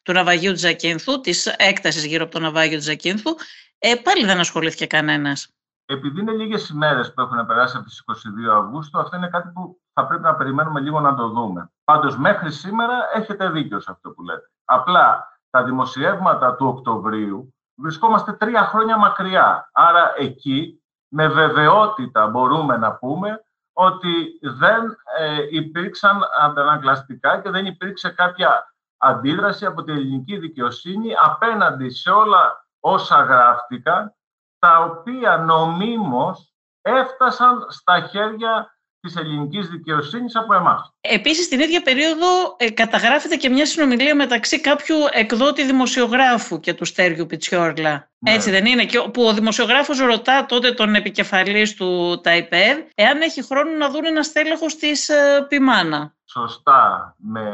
του 0.02 0.12
ναυαγίου 0.12 0.52
του 0.52 0.58
Ζακίνθου, 0.58 1.20
της 1.20 1.46
έκτασης 1.46 2.04
γύρω 2.04 2.24
από 2.24 2.32
το 2.32 2.40
ναυάγιο 2.40 2.76
του 2.76 2.84
Ζακίνθου, 2.84 3.36
ε, 3.78 3.94
πάλι 3.94 4.24
δεν 4.24 4.38
ασχολήθηκε 4.38 4.86
κανένας. 4.86 5.52
Επειδή 5.86 6.20
είναι 6.20 6.32
λίγες 6.32 6.68
ημέρες 6.68 7.14
που 7.14 7.20
έχουν 7.20 7.46
περάσει 7.46 7.76
από 7.76 7.86
τις 7.86 8.04
22 8.06 8.56
Αυγούστου, 8.56 8.98
αυτό 8.98 9.16
είναι 9.16 9.28
κάτι 9.28 9.48
που 9.48 9.80
θα 9.92 10.06
πρέπει 10.06 10.22
να 10.22 10.34
περιμένουμε 10.34 10.80
λίγο 10.80 11.00
να 11.00 11.14
το 11.14 11.28
δούμε. 11.28 11.70
Πάντως, 11.84 12.16
μέχρι 12.16 12.52
σήμερα 12.52 13.08
έχετε 13.14 13.50
δίκιο 13.50 13.80
σε 13.80 13.90
αυτό 13.90 14.10
που 14.10 14.22
λέτε. 14.22 14.50
Απλά 14.64 15.28
τα 15.50 15.64
δημοσιεύματα 15.64 16.54
του 16.54 16.66
Οκτωβρίου 16.66 17.54
βρισκόμαστε 17.74 18.32
τρία 18.32 18.64
χρόνια 18.64 18.96
μακριά. 18.96 19.70
Άρα 19.72 20.12
εκεί 20.16 20.82
με 21.08 21.28
βεβαιότητα 21.28 22.26
μπορούμε 22.26 22.76
να 22.76 22.94
πούμε 22.94 23.44
ότι 23.72 24.38
δεν 24.42 24.96
ε, 25.18 25.46
υπήρξαν 25.50 26.20
αντανακλαστικά 26.40 27.40
και 27.40 27.50
δεν 27.50 27.66
υπήρξε 27.66 28.08
κάποια 28.10 28.74
αντίδραση 28.96 29.66
από 29.66 29.82
την 29.82 29.96
ελληνική 29.96 30.38
δικαιοσύνη 30.38 31.10
απέναντι 31.24 31.90
σε 31.90 32.10
όλα 32.10 32.67
όσα 32.80 33.22
γράφτηκαν, 33.22 34.14
τα 34.58 34.82
οποία 34.82 35.36
νομίμως 35.36 36.52
έφτασαν 36.82 37.66
στα 37.68 38.08
χέρια 38.10 38.78
της 39.00 39.16
ελληνικής 39.16 39.68
δικαιοσύνης 39.68 40.36
από 40.36 40.54
εμάς. 40.54 40.92
Επίσης, 41.00 41.48
την 41.48 41.60
ίδια 41.60 41.82
περίοδο 41.82 42.26
ε, 42.56 42.70
καταγράφεται 42.70 43.36
και 43.36 43.48
μια 43.48 43.66
συνομιλία 43.66 44.14
μεταξύ 44.14 44.60
κάποιου 44.60 44.96
εκδότη 45.10 45.64
δημοσιογράφου 45.64 46.60
και 46.60 46.74
του 46.74 46.84
Στέργιου 46.84 47.26
Πιτσιόρλα. 47.26 48.10
Ναι. 48.18 48.32
Έτσι 48.32 48.50
δεν 48.50 48.66
είναι, 48.66 48.84
και 48.84 49.00
που 49.00 49.22
ο 49.22 49.32
δημοσιογράφος 49.32 49.98
ρωτά 49.98 50.46
τότε 50.46 50.72
τον 50.72 50.94
επικεφαλής 50.94 51.74
του 51.74 52.20
ΤΑΙΠΕΔ 52.22 52.78
εάν 52.94 53.20
έχει 53.20 53.44
χρόνο 53.44 53.70
να 53.70 53.90
δουν 53.90 54.04
ένα 54.04 54.22
στέλεχος 54.22 54.76
της 54.76 55.08
ε, 55.08 55.46
Πιμάνα. 55.48 56.14
Σωστά, 56.24 57.14
με, 57.18 57.50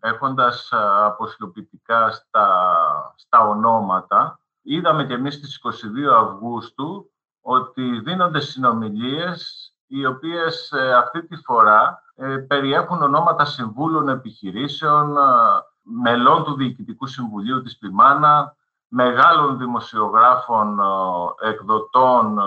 έχοντας 0.00 0.70
ε, 0.72 0.76
αποσιοποιητικά 1.04 2.10
στα, 2.10 2.46
στα 3.16 3.48
ονόματα, 3.48 4.40
είδαμε 4.62 5.06
και 5.06 5.14
εμείς 5.14 5.34
στις 5.34 5.60
22 5.62 6.12
Αυγούστου 6.20 7.10
ότι 7.40 8.00
δίνονται 8.00 8.40
συνομιλίες 8.40 9.72
οι 9.86 10.06
οποίες 10.06 10.72
ε, 10.72 10.94
αυτή 10.94 11.26
τη 11.26 11.36
φορά 11.36 12.02
ε, 12.14 12.36
περιέχουν 12.36 13.02
ονόματα 13.02 13.44
συμβούλων 13.44 14.08
επιχειρήσεων, 14.08 15.16
ε, 15.16 15.20
μελών 15.82 16.44
του 16.44 16.54
Διοικητικού 16.54 17.06
Συμβουλίου 17.06 17.62
της 17.62 17.78
Πιμάνα, 17.78 18.56
μεγάλων 18.88 19.58
δημοσιογράφων, 19.58 20.78
εκδοτών 21.40 22.38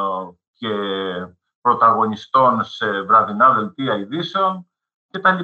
και 0.54 0.70
πρωταγωνιστών 1.62 2.64
σε 2.64 3.02
βραδινά 3.02 3.54
δελτία 3.54 3.96
ειδήσεων 3.96 4.68
κτλ. 5.12 5.40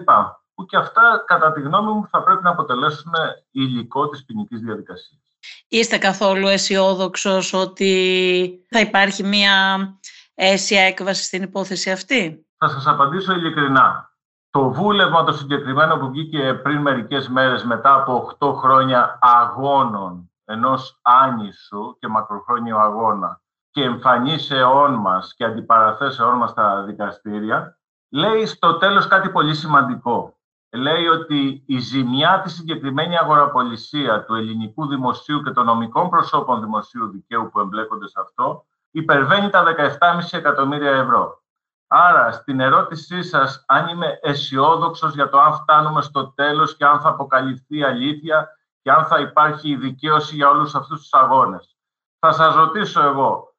Που 0.53 0.65
και 0.65 0.77
αυτά, 0.77 1.23
κατά 1.27 1.51
τη 1.51 1.61
γνώμη 1.61 1.91
μου, 1.91 2.07
θα 2.07 2.23
πρέπει 2.23 2.43
να 2.43 2.49
αποτελέσουν 2.49 3.11
υλικό 3.51 4.09
της 4.09 4.25
ποινικής 4.25 4.59
διαδικασίας. 4.59 5.30
Είστε 5.67 5.97
καθόλου 5.97 6.47
αισιόδοξος 6.47 7.53
ότι 7.53 8.65
θα 8.69 8.79
υπάρχει 8.79 9.23
μια 9.23 9.87
αίσια 10.35 10.81
έκβαση 10.81 11.23
στην 11.23 11.43
υπόθεση 11.43 11.91
αυτή; 11.91 12.45
Θα 12.57 12.67
σας 12.69 12.87
απαντήσω 12.87 13.33
ειλικρινά. 13.33 14.09
Το 14.49 14.69
βούλευμα 14.69 15.23
το 15.23 15.31
συγκεκριμένο 15.31 15.97
που 15.97 16.09
βγήκε 16.09 16.53
πριν 16.53 16.77
μερικές 16.81 17.27
μέρες 17.27 17.63
μετά 17.63 17.93
από 17.93 18.35
8 18.39 18.53
χρόνια 18.53 19.19
αγώνων 19.21 20.31
ενός 20.45 20.99
άνισου 21.01 21.97
και 21.99 22.07
μακροχρόνιου 22.07 22.77
αγώνα 22.77 23.41
και 23.71 23.83
εμφανίσεών 23.83 24.93
μας 24.93 25.33
και 25.33 25.43
αντιπαραθέσεών 25.43 26.37
μας 26.37 26.49
στα 26.49 26.83
δικαστήρια, 26.83 27.79
λέει 28.09 28.45
στο 28.45 28.77
τέλος 28.77 29.07
κάτι 29.07 29.29
πολύ 29.29 29.55
σημαντικό. 29.55 30.39
Λέει 30.73 31.07
ότι 31.07 31.63
η 31.67 31.79
ζημιά 31.79 32.41
της 32.41 32.53
συγκεκριμένη 32.53 33.17
αγοραπολισία 33.17 34.23
του 34.23 34.35
ελληνικού 34.35 34.87
δημοσίου 34.87 35.41
και 35.41 35.51
των 35.51 35.65
νομικών 35.65 36.09
προσώπων 36.09 36.59
δημοσίου 36.59 37.09
δικαίου 37.09 37.49
που 37.51 37.59
εμπλέκονται 37.59 38.07
σε 38.07 38.19
αυτό 38.21 38.65
υπερβαίνει 38.91 39.49
τα 39.49 39.63
17,5 39.63 39.87
εκατομμύρια 40.31 40.91
ευρώ. 40.91 41.43
Άρα, 41.87 42.31
στην 42.31 42.59
ερώτησή 42.59 43.23
σας, 43.23 43.63
αν 43.67 43.87
είμαι 43.87 44.19
αισιόδοξος 44.21 45.13
για 45.13 45.29
το 45.29 45.39
αν 45.39 45.53
φτάνουμε 45.53 46.01
στο 46.01 46.31
τέλος 46.31 46.75
και 46.75 46.85
αν 46.85 46.99
θα 46.99 47.09
αποκαλυφθεί 47.09 47.77
η 47.77 47.83
αλήθεια 47.83 48.49
και 48.81 48.91
αν 48.91 49.05
θα 49.05 49.19
υπάρχει 49.19 49.69
η 49.69 49.75
δικαίωση 49.75 50.35
για 50.35 50.49
όλους 50.49 50.75
αυτούς 50.75 50.99
τους 50.99 51.13
αγώνες. 51.13 51.77
Θα 52.19 52.31
σας 52.31 52.55
ρωτήσω 52.55 53.01
εγώ, 53.01 53.55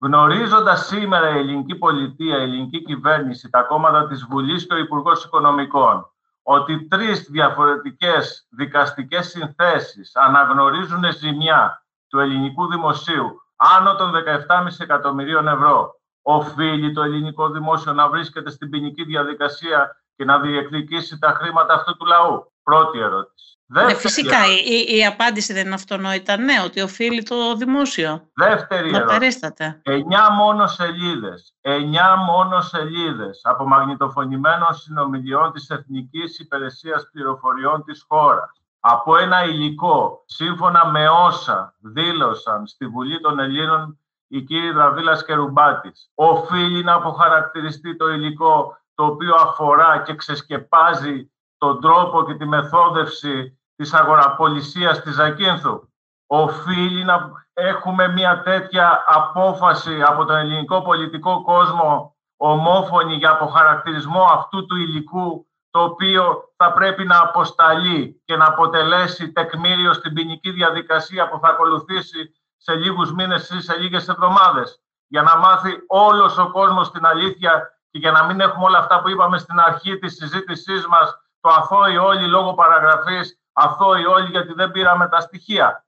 γνωρίζοντας 0.00 0.86
σήμερα 0.86 1.28
η 1.28 1.38
ελληνική 1.38 1.74
πολιτεία, 1.74 2.38
η 2.38 2.42
ελληνική 2.42 2.82
κυβέρνηση, 2.82 3.50
τα 3.50 3.62
κόμματα 3.62 4.06
της 4.06 4.24
Βουλής 4.24 4.66
και 4.66 4.74
ο 4.74 4.78
Υπουργός 4.78 5.24
Οικονομικών, 5.24 6.11
ότι 6.42 6.86
τρεις 6.86 7.30
διαφορετικές 7.30 8.46
δικαστικές 8.50 9.28
συνθέσεις 9.28 10.16
αναγνωρίζουν 10.16 11.12
ζημιά 11.12 11.84
του 12.08 12.18
ελληνικού 12.18 12.66
δημοσίου 12.66 13.42
άνω 13.56 13.94
των 13.94 14.12
17,5 14.12 14.66
εκατομμυρίων 14.78 15.48
ευρώ. 15.48 16.00
Οφείλει 16.22 16.92
το 16.92 17.02
ελληνικό 17.02 17.50
δημόσιο 17.50 17.92
να 17.92 18.08
βρίσκεται 18.08 18.50
στην 18.50 18.70
ποινική 18.70 19.04
διαδικασία 19.04 20.02
και 20.16 20.24
να 20.24 20.40
διεκδικήσει 20.40 21.18
τα 21.18 21.28
χρήματα 21.28 21.74
αυτού 21.74 21.96
του 21.96 22.06
λαού. 22.06 22.52
Πρώτη 22.62 22.98
ερώτηση. 22.98 23.58
Ναι, 23.72 23.94
φυσικά, 23.94 24.38
η, 24.46 24.96
η, 24.96 25.06
απάντηση 25.06 25.52
δεν 25.52 25.66
είναι 25.66 25.74
αυτονόητα 25.74 26.36
ναι, 26.36 26.54
ότι 26.64 26.80
οφείλει 26.80 27.22
το 27.22 27.54
δημόσιο. 27.56 28.30
Δεύτερη 28.34 28.90
να 28.90 28.96
ερώτηση. 28.96 29.18
Παρίσταται. 29.18 29.80
Εννιά 29.82 30.30
μόνο 30.30 30.66
σελίδε. 30.66 31.34
Εννιά 31.60 32.16
μόνο 32.16 32.60
σελίδε 32.60 33.30
από 33.42 33.68
μαγνητοφωνημένων 33.68 34.74
συνομιλιών 34.74 35.52
της 35.52 35.70
Εθνικής 35.70 36.38
Υπηρεσίας 36.38 37.08
Πληροφοριών 37.12 37.84
της 37.84 38.04
χώρας 38.08 38.62
από 38.84 39.16
ένα 39.16 39.44
υλικό, 39.44 40.22
σύμφωνα 40.26 40.90
με 40.90 41.08
όσα 41.08 41.74
δήλωσαν 41.78 42.66
στη 42.66 42.86
Βουλή 42.86 43.20
των 43.20 43.38
Ελλήνων 43.38 43.98
η 44.28 44.40
κύριοι 44.40 44.70
Δραβίλας 44.70 45.24
και 45.24 45.34
Ρουμπάτης. 45.34 46.10
Οφείλει 46.14 46.84
να 46.84 46.94
αποχαρακτηριστεί 46.94 47.96
το 47.96 48.08
υλικό 48.08 48.76
το 48.94 49.04
οποίο 49.04 49.34
αφορά 49.34 50.02
και 50.02 50.14
ξεσκεπάζει 50.14 51.30
τον 51.58 51.80
τρόπο 51.80 52.24
και 52.24 52.34
τη 52.34 52.46
μεθόδευση 52.46 53.60
της 53.76 53.94
αγοραπολισίας 53.94 55.00
της 55.00 55.14
Ζακίνθου. 55.14 55.88
Οφείλει 56.26 57.04
να 57.04 57.30
έχουμε 57.52 58.08
μια 58.08 58.42
τέτοια 58.42 59.04
απόφαση 59.06 60.02
από 60.02 60.24
τον 60.24 60.36
ελληνικό 60.36 60.82
πολιτικό 60.82 61.42
κόσμο 61.42 62.16
ομόφωνη 62.36 63.14
για 63.14 63.30
αποχαρακτηρισμό 63.30 64.22
αυτού 64.22 64.66
του 64.66 64.76
υλικού 64.76 65.46
το 65.70 65.82
οποίο 65.82 66.52
θα 66.56 66.72
πρέπει 66.72 67.04
να 67.04 67.20
αποσταλεί 67.20 68.22
και 68.24 68.36
να 68.36 68.46
αποτελέσει 68.46 69.32
τεκμήριο 69.32 69.92
στην 69.92 70.12
ποινική 70.12 70.50
διαδικασία 70.50 71.28
που 71.28 71.38
θα 71.42 71.48
ακολουθήσει 71.48 72.34
σε 72.56 72.74
λίγους 72.74 73.12
μήνες 73.12 73.50
ή 73.50 73.60
σε 73.60 73.76
λίγες 73.76 74.08
εβδομάδες 74.08 74.82
για 75.06 75.22
να 75.22 75.36
μάθει 75.36 75.84
όλος 75.86 76.38
ο 76.38 76.50
κόσμος 76.50 76.90
την 76.90 77.06
αλήθεια 77.06 77.80
και 77.90 77.98
για 77.98 78.10
να 78.10 78.24
μην 78.24 78.40
έχουμε 78.40 78.64
όλα 78.64 78.78
αυτά 78.78 79.00
που 79.00 79.08
είπαμε 79.08 79.38
στην 79.38 79.60
αρχή 79.60 79.98
της 79.98 80.14
συζήτησής 80.14 80.86
μας 80.86 81.22
το 81.40 81.48
αθώοι 81.48 81.96
όλοι 81.96 82.26
λόγω 82.26 82.54
παραγραφής, 82.54 83.41
αθώοι 83.52 84.04
όλοι 84.04 84.30
γιατί 84.30 84.52
δεν 84.52 84.70
πήραμε 84.70 85.08
τα 85.08 85.20
στοιχεία. 85.20 85.86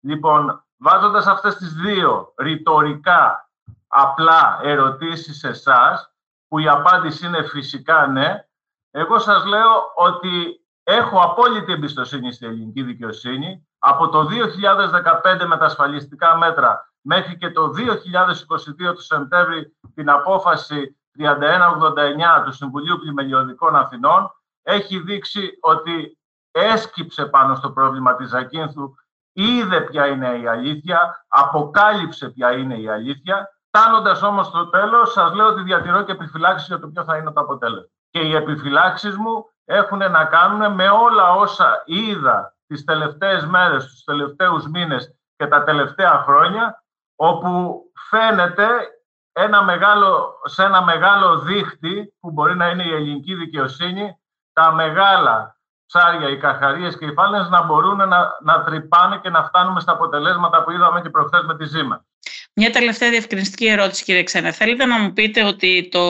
Λοιπόν, 0.00 0.64
βάζοντας 0.76 1.26
αυτές 1.26 1.56
τις 1.56 1.72
δύο 1.72 2.34
ρητορικά 2.38 3.50
απλά 3.86 4.58
ερωτήσεις 4.62 5.38
σε 5.38 5.48
εσάς, 5.48 6.12
που 6.48 6.58
η 6.58 6.68
απάντηση 6.68 7.26
είναι 7.26 7.42
φυσικά 7.42 8.06
ναι, 8.06 8.46
εγώ 8.90 9.18
σας 9.18 9.44
λέω 9.44 9.92
ότι 9.94 10.60
έχω 10.82 11.20
απόλυτη 11.20 11.72
εμπιστοσύνη 11.72 12.32
στην 12.32 12.48
ελληνική 12.48 12.82
δικαιοσύνη. 12.82 13.68
Από 13.78 14.08
το 14.08 14.20
2015 14.20 15.46
με 15.46 15.56
τα 15.56 15.64
ασφαλιστικά 15.64 16.36
μέτρα 16.36 16.92
μέχρι 17.00 17.36
και 17.36 17.50
το 17.50 17.70
2022 18.88 18.94
του 18.94 19.02
Σεπτέμβρη 19.02 19.76
την 19.94 20.10
απόφαση 20.10 20.96
3189 21.18 22.42
του 22.44 22.52
Συμβουλίου 22.52 22.98
Πλημελιωδικών 22.98 23.76
Αθηνών 23.76 24.30
έχει 24.62 24.98
δείξει 24.98 25.58
ότι 25.60 26.18
έσκυψε 26.52 27.26
πάνω 27.26 27.54
στο 27.54 27.70
πρόβλημα 27.70 28.16
της 28.16 28.28
Ζακίνθου, 28.28 28.94
είδε 29.32 29.80
ποια 29.80 30.06
είναι 30.06 30.38
η 30.38 30.46
αλήθεια, 30.46 31.24
αποκάλυψε 31.28 32.28
ποια 32.28 32.52
είναι 32.52 32.74
η 32.74 32.88
αλήθεια. 32.88 33.48
Φτάνοντας 33.66 34.22
όμως 34.22 34.46
στο 34.46 34.68
τέλος, 34.68 35.12
σας 35.12 35.32
λέω 35.32 35.46
ότι 35.46 35.62
διατηρώ 35.62 36.02
και 36.02 36.12
επιφυλάξεις 36.12 36.68
για 36.68 36.78
το 36.78 36.88
ποιο 36.88 37.04
θα 37.04 37.16
είναι 37.16 37.32
το 37.32 37.40
αποτέλεσμα 37.40 37.90
και 38.12 38.20
οι 38.20 38.34
επιφυλάξεις 38.34 39.16
μου 39.16 39.44
έχουν 39.64 39.98
να 39.98 40.24
κάνουν 40.24 40.74
με 40.74 40.88
όλα 40.88 41.32
όσα 41.32 41.82
είδα 41.84 42.56
τις 42.66 42.84
τελευταίες 42.84 43.46
μέρες, 43.46 43.86
τους 43.86 44.04
τελευταίους 44.04 44.68
μήνες 44.68 45.16
και 45.36 45.46
τα 45.46 45.64
τελευταία 45.64 46.22
χρόνια, 46.26 46.84
όπου 47.16 47.82
φαίνεται 48.08 48.68
ένα 49.32 49.62
μεγάλο, 49.62 50.40
σε 50.44 50.64
ένα 50.64 50.82
μεγάλο 50.82 51.38
δίχτυ 51.38 52.14
που 52.20 52.30
μπορεί 52.30 52.56
να 52.56 52.68
είναι 52.68 52.84
η 52.84 52.94
ελληνική 52.94 53.34
δικαιοσύνη, 53.34 54.20
τα 54.52 54.72
μεγάλα 54.72 55.60
ψάρια, 55.92 56.28
οι 56.28 56.38
καχαρίες 56.38 56.98
και 56.98 57.04
οι 57.04 57.12
φάλαινες 57.12 57.48
να 57.48 57.62
μπορούν 57.62 57.96
να, 57.96 58.38
να 58.42 58.62
τρυπάνε 58.64 59.18
και 59.18 59.30
να 59.30 59.44
φτάνουμε 59.44 59.80
στα 59.80 59.92
αποτελέσματα 59.92 60.64
που 60.64 60.70
είδαμε 60.70 61.00
και 61.00 61.10
προχθές 61.10 61.44
με 61.44 61.56
τη 61.56 61.64
ζήμα. 61.64 62.04
Μια 62.54 62.70
τελευταία 62.70 63.10
διευκρινιστική 63.10 63.66
ερώτηση, 63.66 64.04
κύριε 64.04 64.22
Ξένε. 64.22 64.52
Θέλετε 64.52 64.84
να 64.84 64.98
μου 64.98 65.12
πείτε 65.12 65.44
ότι 65.44 65.88
το 65.90 66.04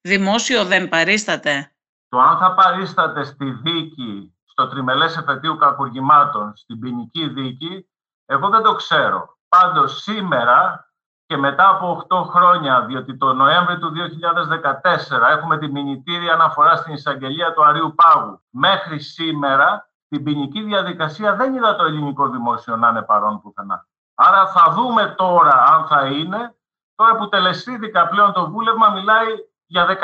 δημόσιο 0.00 0.64
δεν 0.64 0.88
παρίσταται; 0.88 1.72
Το 2.08 2.18
αν 2.18 2.38
θα 2.38 2.54
παρίσταται 2.54 3.24
στη 3.24 3.50
δίκη, 3.50 4.34
στο 4.44 4.68
τριμελές 4.68 5.16
εφετείου 5.16 5.56
κακουργημάτων, 5.56 6.56
στην 6.56 6.78
ποινική 6.78 7.28
δίκη, 7.28 7.88
εγώ 8.26 8.48
δεν 8.48 8.62
το 8.62 8.74
ξέρω. 8.74 9.38
Πάντως 9.48 10.02
σήμερα 10.02 10.85
και 11.26 11.36
μετά 11.36 11.68
από 11.68 12.06
8 12.08 12.22
χρόνια, 12.22 12.84
διότι 12.84 13.16
το 13.16 13.32
Νοέμβριο 13.32 13.78
του 13.78 13.92
2014 13.92 15.30
έχουμε 15.30 15.58
τη 15.58 15.68
μηνυτήρια 15.68 16.32
αναφορά 16.32 16.76
στην 16.76 16.94
εισαγγελία 16.94 17.52
του 17.52 17.64
Αρίου 17.64 17.94
Πάγου. 17.94 18.42
Μέχρι 18.50 19.00
σήμερα, 19.00 19.90
την 20.08 20.22
ποινική 20.22 20.62
διαδικασία 20.62 21.34
δεν 21.34 21.54
είδα 21.54 21.76
το 21.76 21.84
ελληνικό 21.84 22.28
δημόσιο 22.28 22.76
να 22.76 22.88
είναι 22.88 23.02
παρόν 23.02 23.40
πουθενά. 23.40 23.86
Άρα 24.14 24.46
θα 24.46 24.72
δούμε 24.72 25.14
τώρα 25.16 25.64
αν 25.64 25.86
θα 25.86 26.06
είναι. 26.06 26.54
Τώρα 26.94 27.16
που 27.16 27.28
τελεσίδικα 27.28 28.08
πλέον 28.08 28.32
το 28.32 28.50
βούλευμα 28.50 28.88
μιλάει 28.88 29.26
για 29.66 29.86
17,5 29.86 29.94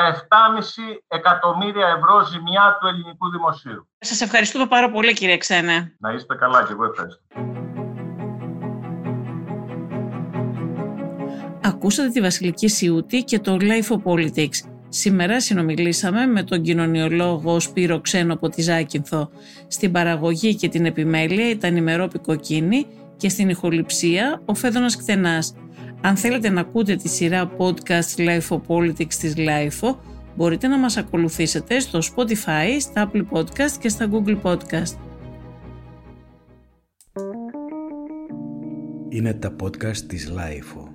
εκατομμύρια 1.07 1.87
ευρώ 1.87 2.21
ζημιά 2.21 2.77
του 2.79 2.87
ελληνικού 2.87 3.29
δημοσίου. 3.29 3.87
Σας 3.99 4.21
ευχαριστούμε 4.21 4.65
πάρα 4.65 4.89
πολύ 4.89 5.13
κύριε 5.13 5.37
Ξένε. 5.37 5.95
Να 5.99 6.11
είστε 6.11 6.35
καλά 6.35 6.63
και 6.63 6.71
εγώ 6.71 6.85
ευχαριστώ. 6.85 7.21
Ακούσατε 11.65 12.09
τη 12.09 12.21
Βασιλική 12.21 12.67
Σιούτη 12.67 13.23
και 13.23 13.39
το 13.39 13.57
Life 13.61 13.95
of 13.95 14.01
Politics. 14.03 14.67
Σήμερα 14.89 15.41
συνομιλήσαμε 15.41 16.25
με 16.25 16.43
τον 16.43 16.61
κοινωνιολόγο 16.61 17.59
Σπύρο 17.59 18.01
Ξένο 18.01 18.33
από 18.33 18.49
τη 18.49 18.61
Ζάκυνθο. 18.61 19.29
Στην 19.67 19.91
παραγωγή 19.91 20.55
και 20.55 20.69
την 20.69 20.85
επιμέλεια 20.85 21.49
ήταν 21.49 21.75
η 21.75 21.81
Μερόπη 21.81 22.19
Κοκκίνη 22.19 22.85
και 23.17 23.29
στην 23.29 23.49
ηχοληψία 23.49 24.41
ο 24.45 24.53
Φέδωνας 24.53 24.97
Κτενάς. 24.97 25.55
Αν 26.01 26.15
θέλετε 26.15 26.49
να 26.49 26.61
ακούτε 26.61 26.95
τη 26.95 27.09
σειρά 27.09 27.51
podcast 27.57 28.17
Life 28.17 28.47
of 28.47 28.61
Politics 28.67 29.13
της 29.13 29.33
Life 29.37 29.95
μπορείτε 30.35 30.67
να 30.67 30.77
μας 30.77 30.97
ακολουθήσετε 30.97 31.79
στο 31.79 31.99
Spotify, 31.99 32.77
στα 32.79 33.11
Apple 33.11 33.23
Podcast 33.31 33.71
και 33.79 33.89
στα 33.89 34.09
Google 34.11 34.41
Podcast. 34.41 34.97
Είναι 39.09 39.33
τα 39.33 39.55
podcast 39.61 39.97
της 39.97 40.33
Life 40.35 40.92